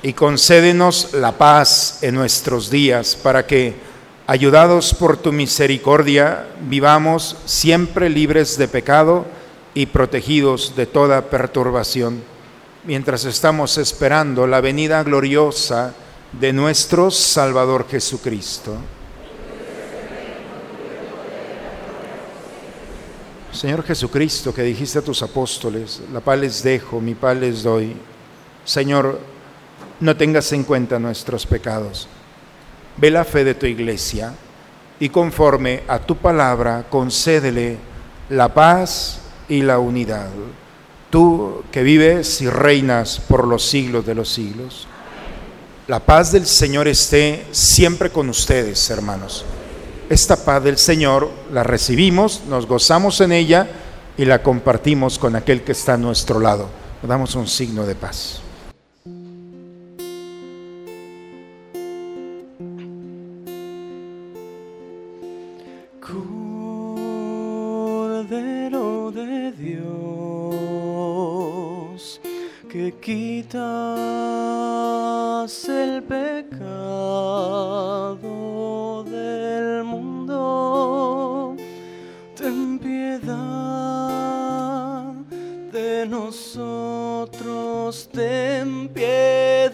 y 0.03 0.12
concédenos 0.12 1.14
la 1.14 1.33
paz 1.39 2.03
en 2.03 2.14
nuestros 2.14 2.70
días, 2.70 3.16
para 3.16 3.47
que 3.47 3.89
Ayudados 4.31 4.93
por 4.93 5.16
tu 5.16 5.33
misericordia, 5.33 6.47
vivamos 6.68 7.35
siempre 7.47 8.11
libres 8.11 8.59
de 8.59 8.68
pecado 8.68 9.24
y 9.72 9.87
protegidos 9.87 10.76
de 10.76 10.85
toda 10.85 11.31
perturbación, 11.31 12.22
mientras 12.85 13.24
estamos 13.24 13.79
esperando 13.79 14.47
la 14.47 14.61
venida 14.61 15.03
gloriosa 15.03 15.95
de 16.39 16.53
nuestro 16.53 17.11
Salvador 17.11 17.87
Jesucristo. 17.89 18.76
Señor 23.59 23.83
Jesucristo, 23.83 24.55
que 24.55 24.63
dijiste 24.63 24.99
a 24.99 25.03
tus 25.03 25.23
apóstoles, 25.23 26.01
la 26.13 26.21
paz 26.21 26.39
les 26.39 26.63
dejo, 26.63 27.01
mi 27.01 27.15
paz 27.15 27.37
les 27.37 27.63
doy. 27.63 27.97
Señor, 28.65 29.19
no 30.01 30.17
tengas 30.17 30.53
en 30.53 30.65
cuenta 30.65 30.99
nuestros 30.99 31.45
pecados 31.45 32.09
ve 32.99 33.11
la 33.11 33.25
fe 33.25 33.45
de 33.45 33.55
tu 33.55 33.67
iglesia 33.67 34.35
y 35.01 35.09
conforme 35.09 35.83
a 35.89 36.01
tu 36.01 36.17
palabra 36.17 36.87
concédele 36.91 37.79
la 38.31 38.53
paz 38.53 39.21
y 39.49 39.63
la 39.63 39.79
unidad. 39.79 40.29
Tú 41.11 41.63
que 41.73 41.83
vives 41.83 42.43
y 42.43 42.51
reinas 42.51 43.21
por 43.21 43.47
los 43.47 43.65
siglos 43.65 44.05
de 44.05 44.15
los 44.15 44.29
siglos. 44.29 44.87
La 45.87 46.01
paz 46.01 46.33
del 46.33 46.47
Señor 46.47 46.87
esté 46.87 47.47
siempre 47.51 48.11
con 48.11 48.29
ustedes, 48.29 48.91
hermanos. 48.91 49.45
Esta 50.09 50.43
paz 50.43 50.65
del 50.65 50.79
Señor 50.79 51.31
la 51.53 51.63
recibimos, 51.63 52.43
nos 52.49 52.67
gozamos 52.67 53.21
en 53.21 53.33
ella 53.33 53.69
y 54.17 54.25
la 54.25 54.43
compartimos 54.43 55.19
con 55.19 55.37
aquel 55.37 55.63
que 55.63 55.73
está 55.73 55.95
a 55.95 55.99
nuestro 55.99 56.41
lado. 56.41 56.69
Damos 57.03 57.35
un 57.35 57.47
signo 57.47 57.85
de 57.85 57.95
paz. 57.95 58.41
nosotros 86.07 87.38
ten 88.12 88.88
piedad. 88.88 89.68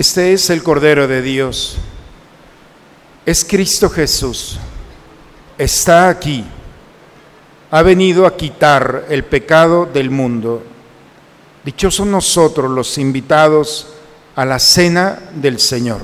Este 0.00 0.32
es 0.32 0.48
el 0.48 0.62
Cordero 0.62 1.06
de 1.06 1.20
Dios. 1.20 1.76
Es 3.26 3.44
Cristo 3.44 3.90
Jesús. 3.90 4.58
Está 5.58 6.08
aquí. 6.08 6.42
Ha 7.70 7.82
venido 7.82 8.24
a 8.24 8.34
quitar 8.34 9.04
el 9.10 9.24
pecado 9.24 9.84
del 9.84 10.08
mundo. 10.08 10.62
Dichosos 11.66 12.06
nosotros 12.06 12.70
los 12.70 12.96
invitados 12.96 13.88
a 14.36 14.46
la 14.46 14.58
cena 14.58 15.18
del 15.34 15.60
Señor. 15.60 16.00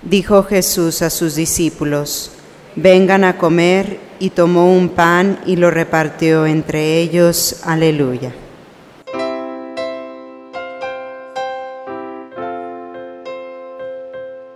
Dijo 0.00 0.44
Jesús 0.44 1.02
a 1.02 1.10
sus 1.10 1.34
discípulos, 1.34 2.30
vengan 2.76 3.24
a 3.24 3.38
comer 3.38 3.98
y 4.18 4.30
tomó 4.30 4.72
un 4.72 4.90
pan 4.90 5.40
y 5.46 5.56
lo 5.56 5.70
repartió 5.70 6.46
entre 6.46 6.98
ellos. 6.98 7.60
Aleluya. 7.64 8.32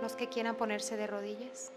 Los 0.01 0.15
que 0.15 0.27
quieran 0.27 0.55
ponerse 0.55 0.97
de 0.97 1.07
rodillas. 1.07 1.71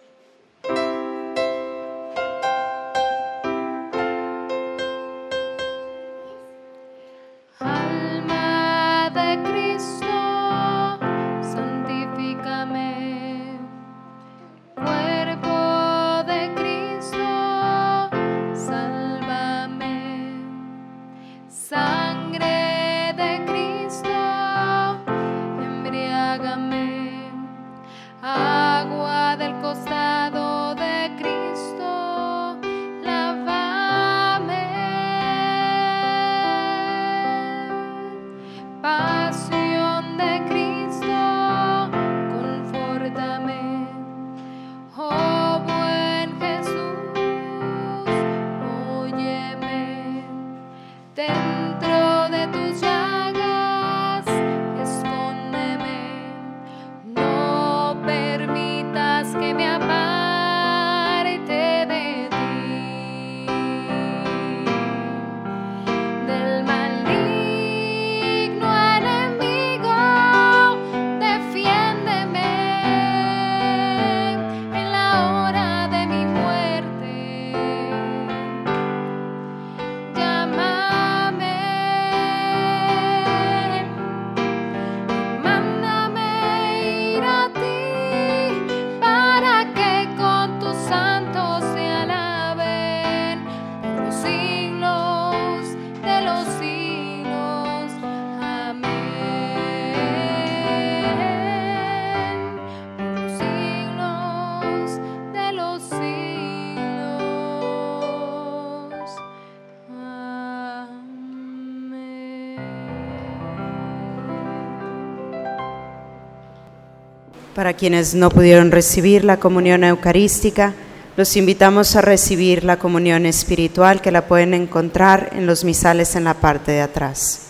Para 117.63 117.75
quienes 117.75 118.17
no 118.17 118.29
pudieron 118.29 118.73
recibir 118.73 119.25
la 119.25 119.37
comunión 119.37 119.85
eucarística, 119.85 120.75
los 121.17 121.37
invitamos 121.37 121.95
a 121.95 122.01
recibir 122.01 122.65
la 122.65 122.77
comunión 122.77 123.25
espiritual 123.25 124.01
que 124.01 124.11
la 124.11 124.27
pueden 124.27 124.53
encontrar 124.53 125.31
en 125.33 125.47
los 125.47 125.63
misales 125.63 126.17
en 126.17 126.25
la 126.25 126.35
parte 126.35 126.73
de 126.73 126.81
atrás. 126.81 127.43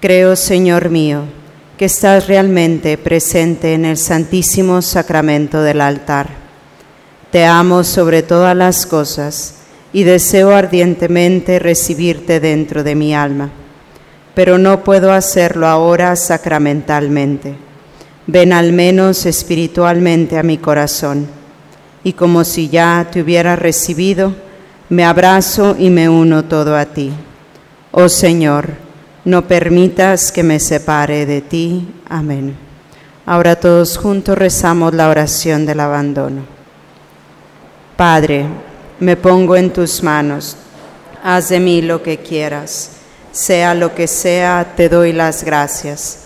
Creo, 0.00 0.34
Señor 0.34 0.90
mío, 0.90 1.22
que 1.78 1.84
estás 1.84 2.26
realmente 2.26 2.98
presente 2.98 3.74
en 3.74 3.84
el 3.84 3.96
santísimo 3.96 4.82
sacramento 4.82 5.62
del 5.62 5.82
altar. 5.82 6.26
Te 7.30 7.44
amo 7.44 7.84
sobre 7.84 8.24
todas 8.24 8.56
las 8.56 8.86
cosas 8.86 9.54
y 9.92 10.02
deseo 10.02 10.50
ardientemente 10.50 11.60
recibirte 11.60 12.40
dentro 12.40 12.82
de 12.82 12.96
mi 12.96 13.14
alma, 13.14 13.50
pero 14.34 14.58
no 14.58 14.82
puedo 14.82 15.12
hacerlo 15.12 15.68
ahora 15.68 16.16
sacramentalmente. 16.16 17.65
Ven 18.26 18.52
al 18.52 18.72
menos 18.72 19.26
espiritualmente 19.26 20.38
a 20.38 20.42
mi 20.42 20.58
corazón 20.58 21.28
y 22.06 22.12
como 22.12 22.44
si 22.44 22.68
ya 22.68 23.08
te 23.10 23.20
hubiera 23.20 23.56
recibido, 23.56 24.32
me 24.88 25.04
abrazo 25.04 25.74
y 25.76 25.90
me 25.90 26.08
uno 26.08 26.44
todo 26.44 26.76
a 26.76 26.84
ti. 26.84 27.10
Oh 27.90 28.08
Señor, 28.08 28.68
no 29.24 29.48
permitas 29.48 30.30
que 30.30 30.44
me 30.44 30.60
separe 30.60 31.26
de 31.26 31.40
ti. 31.40 31.88
Amén. 32.08 32.56
Ahora 33.26 33.56
todos 33.56 33.98
juntos 33.98 34.38
rezamos 34.38 34.94
la 34.94 35.08
oración 35.08 35.66
del 35.66 35.80
abandono. 35.80 36.42
Padre, 37.96 38.46
me 39.00 39.16
pongo 39.16 39.56
en 39.56 39.72
tus 39.72 40.00
manos. 40.02 40.56
Haz 41.24 41.48
de 41.48 41.58
mí 41.58 41.82
lo 41.82 42.04
que 42.04 42.18
quieras. 42.18 42.92
Sea 43.32 43.74
lo 43.74 43.96
que 43.96 44.06
sea, 44.06 44.74
te 44.76 44.88
doy 44.88 45.12
las 45.12 45.42
gracias. 45.42 46.25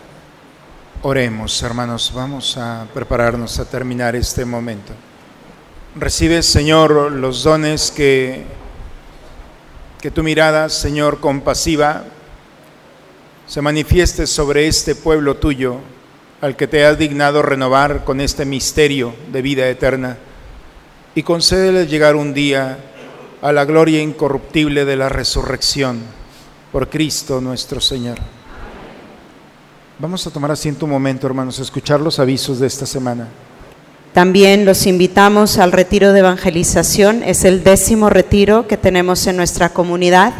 Oremos, 1.03 1.63
hermanos, 1.63 2.11
vamos 2.13 2.57
a 2.57 2.85
prepararnos 2.93 3.57
a 3.57 3.65
terminar 3.65 4.15
este 4.15 4.45
momento. 4.45 4.93
Recibe, 5.95 6.43
Señor, 6.43 7.11
los 7.11 7.43
dones 7.43 7.89
que, 7.89 8.45
que 9.99 10.11
tu 10.11 10.21
mirada, 10.21 10.69
Señor, 10.69 11.19
compasiva, 11.19 12.03
se 13.47 13.63
manifieste 13.63 14.27
sobre 14.27 14.67
este 14.67 14.93
pueblo 14.93 15.37
tuyo, 15.37 15.77
al 16.39 16.55
que 16.55 16.67
te 16.67 16.85
has 16.85 16.99
dignado 16.99 17.41
renovar 17.41 18.03
con 18.03 18.21
este 18.21 18.45
misterio 18.45 19.15
de 19.31 19.41
vida 19.41 19.67
eterna, 19.69 20.17
y 21.15 21.23
concédele 21.23 21.87
llegar 21.87 22.15
un 22.15 22.31
día 22.31 22.77
a 23.41 23.51
la 23.51 23.65
gloria 23.65 24.03
incorruptible 24.03 24.85
de 24.85 24.97
la 24.97 25.09
resurrección 25.09 25.99
por 26.71 26.89
Cristo 26.89 27.41
nuestro 27.41 27.81
Señor. 27.81 28.19
Vamos 30.01 30.25
a 30.25 30.31
tomar 30.31 30.49
asiento 30.49 30.85
un 30.85 30.91
momento, 30.93 31.27
hermanos, 31.27 31.59
a 31.59 31.61
escuchar 31.61 31.99
los 31.99 32.17
avisos 32.17 32.57
de 32.57 32.65
esta 32.65 32.87
semana. 32.87 33.27
También 34.13 34.65
los 34.65 34.87
invitamos 34.87 35.59
al 35.59 35.71
retiro 35.71 36.11
de 36.11 36.21
evangelización, 36.21 37.21
es 37.21 37.45
el 37.45 37.63
décimo 37.63 38.09
retiro 38.09 38.67
que 38.67 38.77
tenemos 38.77 39.27
en 39.27 39.37
nuestra 39.37 39.69
comunidad 39.69 40.33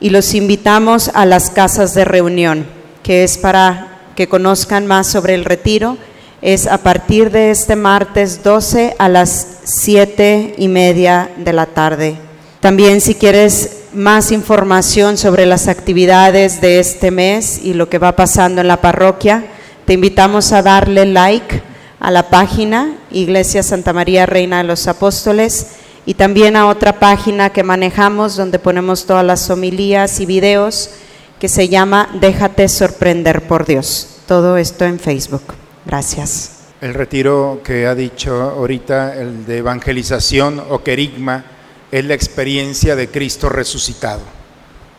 y 0.00 0.10
los 0.10 0.34
invitamos 0.34 1.12
a 1.14 1.26
las 1.26 1.50
casas 1.50 1.94
de 1.94 2.04
reunión, 2.04 2.66
que 3.04 3.22
es 3.22 3.38
para 3.38 4.00
que 4.16 4.28
conozcan 4.28 4.88
más 4.88 5.06
sobre 5.06 5.34
el 5.34 5.44
retiro. 5.44 5.96
Es 6.40 6.66
a 6.66 6.78
partir 6.78 7.30
de 7.30 7.52
este 7.52 7.76
martes 7.76 8.42
12 8.42 8.96
a 8.98 9.08
las 9.08 9.58
7 9.62 10.56
y 10.58 10.66
media 10.66 11.30
de 11.36 11.52
la 11.52 11.66
tarde. 11.66 12.16
También 12.58 13.00
si 13.00 13.14
quieres 13.14 13.81
más 13.94 14.32
información 14.32 15.16
sobre 15.16 15.46
las 15.46 15.68
actividades 15.68 16.60
de 16.60 16.78
este 16.78 17.10
mes 17.10 17.60
y 17.62 17.74
lo 17.74 17.88
que 17.88 17.98
va 17.98 18.16
pasando 18.16 18.60
en 18.60 18.68
la 18.68 18.80
parroquia, 18.80 19.44
te 19.84 19.94
invitamos 19.94 20.52
a 20.52 20.62
darle 20.62 21.06
like 21.06 21.62
a 22.00 22.10
la 22.10 22.30
página 22.30 22.96
Iglesia 23.10 23.62
Santa 23.62 23.92
María 23.92 24.26
Reina 24.26 24.58
de 24.58 24.64
los 24.64 24.88
Apóstoles 24.88 25.68
y 26.06 26.14
también 26.14 26.56
a 26.56 26.66
otra 26.66 26.98
página 26.98 27.50
que 27.50 27.62
manejamos 27.62 28.36
donde 28.36 28.58
ponemos 28.58 29.06
todas 29.06 29.24
las 29.24 29.48
homilías 29.50 30.18
y 30.20 30.26
videos 30.26 30.90
que 31.38 31.48
se 31.48 31.68
llama 31.68 32.08
Déjate 32.20 32.68
sorprender 32.68 33.46
por 33.46 33.66
Dios. 33.66 34.20
Todo 34.26 34.56
esto 34.56 34.84
en 34.84 34.98
Facebook. 34.98 35.42
Gracias. 35.84 36.52
El 36.80 36.94
retiro 36.94 37.60
que 37.64 37.86
ha 37.86 37.94
dicho 37.94 38.40
ahorita, 38.42 39.14
el 39.14 39.46
de 39.46 39.58
evangelización 39.58 40.60
o 40.68 40.82
querigma, 40.82 41.44
es 41.92 42.04
la 42.04 42.14
experiencia 42.14 42.96
de 42.96 43.08
Cristo 43.08 43.48
resucitado. 43.50 44.22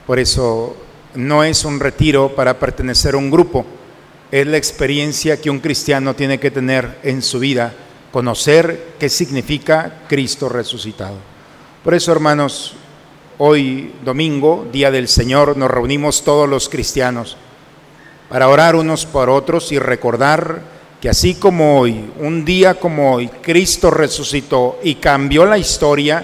Por 0.07 0.19
eso 0.19 0.77
no 1.15 1.43
es 1.43 1.65
un 1.65 1.79
retiro 1.79 2.35
para 2.35 2.59
pertenecer 2.59 3.15
a 3.15 3.17
un 3.17 3.31
grupo, 3.31 3.65
es 4.31 4.47
la 4.47 4.57
experiencia 4.57 5.41
que 5.41 5.49
un 5.49 5.59
cristiano 5.59 6.15
tiene 6.15 6.39
que 6.39 6.51
tener 6.51 6.99
en 7.03 7.21
su 7.21 7.39
vida 7.39 7.73
conocer 8.11 8.93
qué 8.99 9.09
significa 9.09 10.03
Cristo 10.07 10.47
resucitado. 10.47 11.17
Por 11.83 11.95
eso, 11.95 12.11
hermanos, 12.11 12.75
hoy 13.39 13.93
domingo, 14.05 14.67
Día 14.71 14.91
del 14.91 15.07
Señor, 15.07 15.57
nos 15.57 15.71
reunimos 15.71 16.23
todos 16.23 16.47
los 16.47 16.69
cristianos 16.69 17.37
para 18.29 18.49
orar 18.49 18.75
unos 18.75 19.07
por 19.07 19.31
otros 19.31 19.71
y 19.71 19.79
recordar 19.79 20.61
que 21.01 21.09
así 21.09 21.35
como 21.35 21.79
hoy, 21.79 22.11
un 22.19 22.45
día 22.45 22.75
como 22.75 23.15
hoy, 23.15 23.27
Cristo 23.27 23.89
resucitó 23.89 24.79
y 24.83 24.95
cambió 24.95 25.45
la 25.45 25.57
historia, 25.57 26.23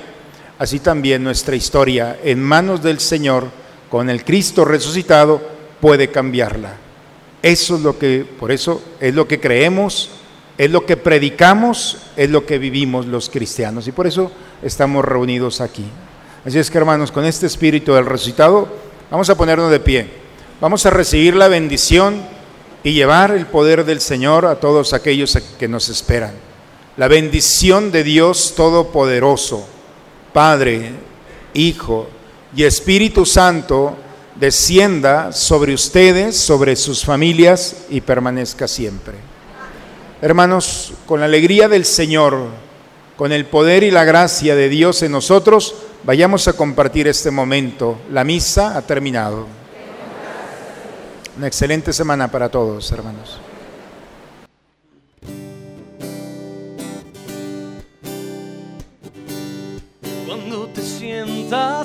así 0.60 0.80
también 0.80 1.24
nuestra 1.24 1.56
historia 1.56 2.20
en 2.24 2.44
manos 2.44 2.84
del 2.84 3.00
Señor, 3.00 3.48
con 3.90 4.12
el 4.12 4.24
Cristo 4.24 4.64
resucitado, 4.64 5.42
puede 5.82 6.10
cambiarla. 6.10 6.76
Eso 7.42 7.78
es 7.78 7.82
lo 7.82 7.98
que, 7.98 8.24
por 8.40 8.52
eso 8.52 8.84
es 9.00 9.16
lo 9.16 9.28
que 9.28 9.40
creemos 9.40 10.12
es 10.60 10.70
lo 10.70 10.86
que 10.86 10.98
predicamos, 10.98 12.00
es 12.18 12.30
lo 12.30 12.46
que 12.46 12.58
vivimos 12.58 13.06
los 13.06 13.30
cristianos. 13.30 13.88
Y 13.88 13.94
por 13.94 14.06
eso 14.08 14.30
estamos 14.62 15.06
reunidos 15.06 15.62
aquí. 15.62 15.86
Así 16.46 16.60
es 16.60 16.70
que 16.70 16.78
hermanos, 16.78 17.14
con 17.14 17.24
este 17.24 17.46
espíritu 17.46 17.94
del 17.94 18.06
resucitado, 18.06 18.68
vamos 19.10 19.30
a 19.30 19.38
ponernos 19.38 19.72
de 19.72 19.80
pie. 19.80 20.10
Vamos 20.60 20.86
a 20.86 20.90
recibir 20.90 21.34
la 21.34 21.48
bendición 21.48 22.22
y 22.84 22.92
llevar 22.92 23.32
el 23.32 23.46
poder 23.46 23.86
del 23.86 24.02
Señor 24.02 24.46
a 24.46 24.60
todos 24.60 24.92
aquellos 24.92 25.38
que 25.58 25.70
nos 25.70 25.88
esperan. 25.88 26.34
La 26.98 27.08
bendición 27.08 27.94
de 27.94 28.04
Dios 28.04 28.54
Todopoderoso, 28.58 29.66
Padre, 30.34 30.92
Hijo 31.54 32.08
y 32.56 32.64
Espíritu 32.64 33.26
Santo, 33.26 33.98
descienda 34.36 35.32
sobre 35.34 35.74
ustedes, 35.74 36.38
sobre 36.38 36.76
sus 36.76 37.04
familias 37.04 37.86
y 37.90 38.02
permanezca 38.02 38.68
siempre. 38.68 39.16
Hermanos, 40.22 40.94
con 41.06 41.20
la 41.20 41.26
alegría 41.26 41.68
del 41.68 41.86
Señor, 41.86 42.48
con 43.18 43.32
el 43.32 43.46
poder 43.46 43.84
y 43.84 43.92
la 43.92 44.06
gracia 44.06 44.56
de 44.56 44.70
Dios 44.70 45.02
en 45.04 45.12
nosotros, 45.12 45.76
vayamos 46.04 46.48
a 46.48 46.54
compartir 46.54 47.08
este 47.08 47.32
momento. 47.32 47.98
La 48.12 48.24
misa 48.24 48.78
ha 48.78 48.82
terminado. 48.82 49.48
Una 51.38 51.48
excelente 51.48 51.94
semana 51.94 52.30
para 52.30 52.50
todos, 52.50 52.92
hermanos. 52.92 53.40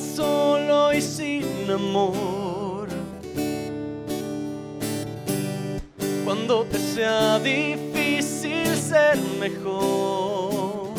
Solo 0.01 0.93
y 0.93 1.01
sin 1.01 1.71
amor. 1.71 2.89
Cuando 6.25 6.65
te 6.65 6.79
sea 6.79 7.39
difícil 7.39 8.67
ser 8.77 9.19
mejor. 9.39 10.95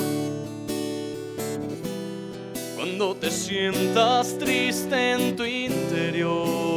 Cuando 2.75 3.15
te 3.15 3.31
sientas 3.31 4.37
triste 4.37 5.11
en 5.11 5.35
tu 5.35 5.43
interior 5.43 6.75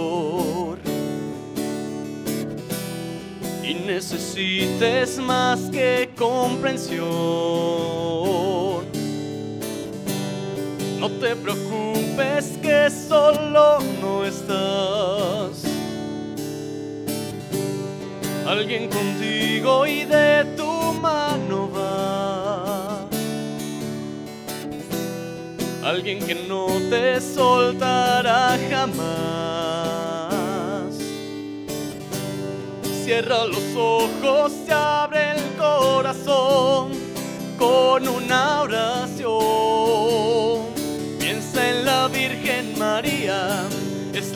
y 3.62 3.74
necesites 3.74 5.18
más 5.18 5.60
que 5.70 6.10
comprensión. 6.16 7.06
No 10.98 11.08
te 11.20 11.36
preocupes 11.36 12.07
ves 12.18 12.58
que 12.60 12.90
solo 12.90 13.78
no 14.02 14.24
estás. 14.24 15.62
Alguien 18.46 18.90
contigo 18.90 19.86
y 19.86 20.04
de 20.04 20.44
tu 20.56 20.92
mano 20.94 21.70
va. 21.70 23.06
Alguien 25.84 26.18
que 26.18 26.34
no 26.34 26.66
te 26.90 27.20
soltará 27.20 28.58
jamás. 28.68 28.98
Cierra 33.04 33.44
los 33.46 33.76
ojos, 33.76 34.52
se 34.66 34.72
abre 34.72 35.32
el 35.36 35.56
corazón 35.56 36.90
con 37.56 38.08
un 38.08 38.32
abrazo 38.32 39.17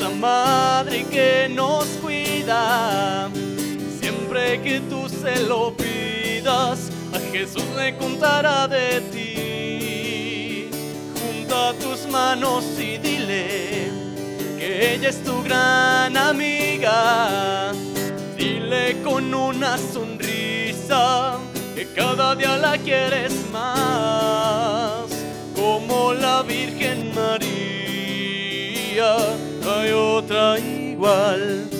es 0.02 0.08
la 0.08 0.10
madre 0.10 1.04
que 1.04 1.48
nos 1.48 1.84
cuida. 2.00 3.30
Siempre 4.00 4.60
que 4.60 4.80
tú 4.80 5.08
se 5.08 5.42
lo 5.46 5.74
pidas, 5.76 6.90
a 7.12 7.18
Jesús 7.30 7.64
le 7.76 7.96
contará 7.96 8.66
de 8.68 9.00
ti. 9.12 10.68
Junta 11.20 11.74
tus 11.74 12.06
manos 12.10 12.64
y 12.78 12.98
dile 12.98 13.90
que 14.58 14.94
ella 14.94 15.08
es 15.10 15.22
tu 15.22 15.42
gran 15.42 16.16
amiga. 16.16 17.72
Dile 18.36 19.00
con 19.02 19.32
una 19.34 19.78
sonrisa 19.78 21.38
que 21.74 21.86
cada 21.94 22.34
día 22.34 22.56
la 22.56 22.76
quieres 22.78 23.32
más, 23.52 25.06
como 25.54 26.12
la 26.14 26.42
Virgen 26.42 27.14
María. 27.14 27.52
Hay 29.82 29.90
otra 29.90 30.60
igual 30.60 31.71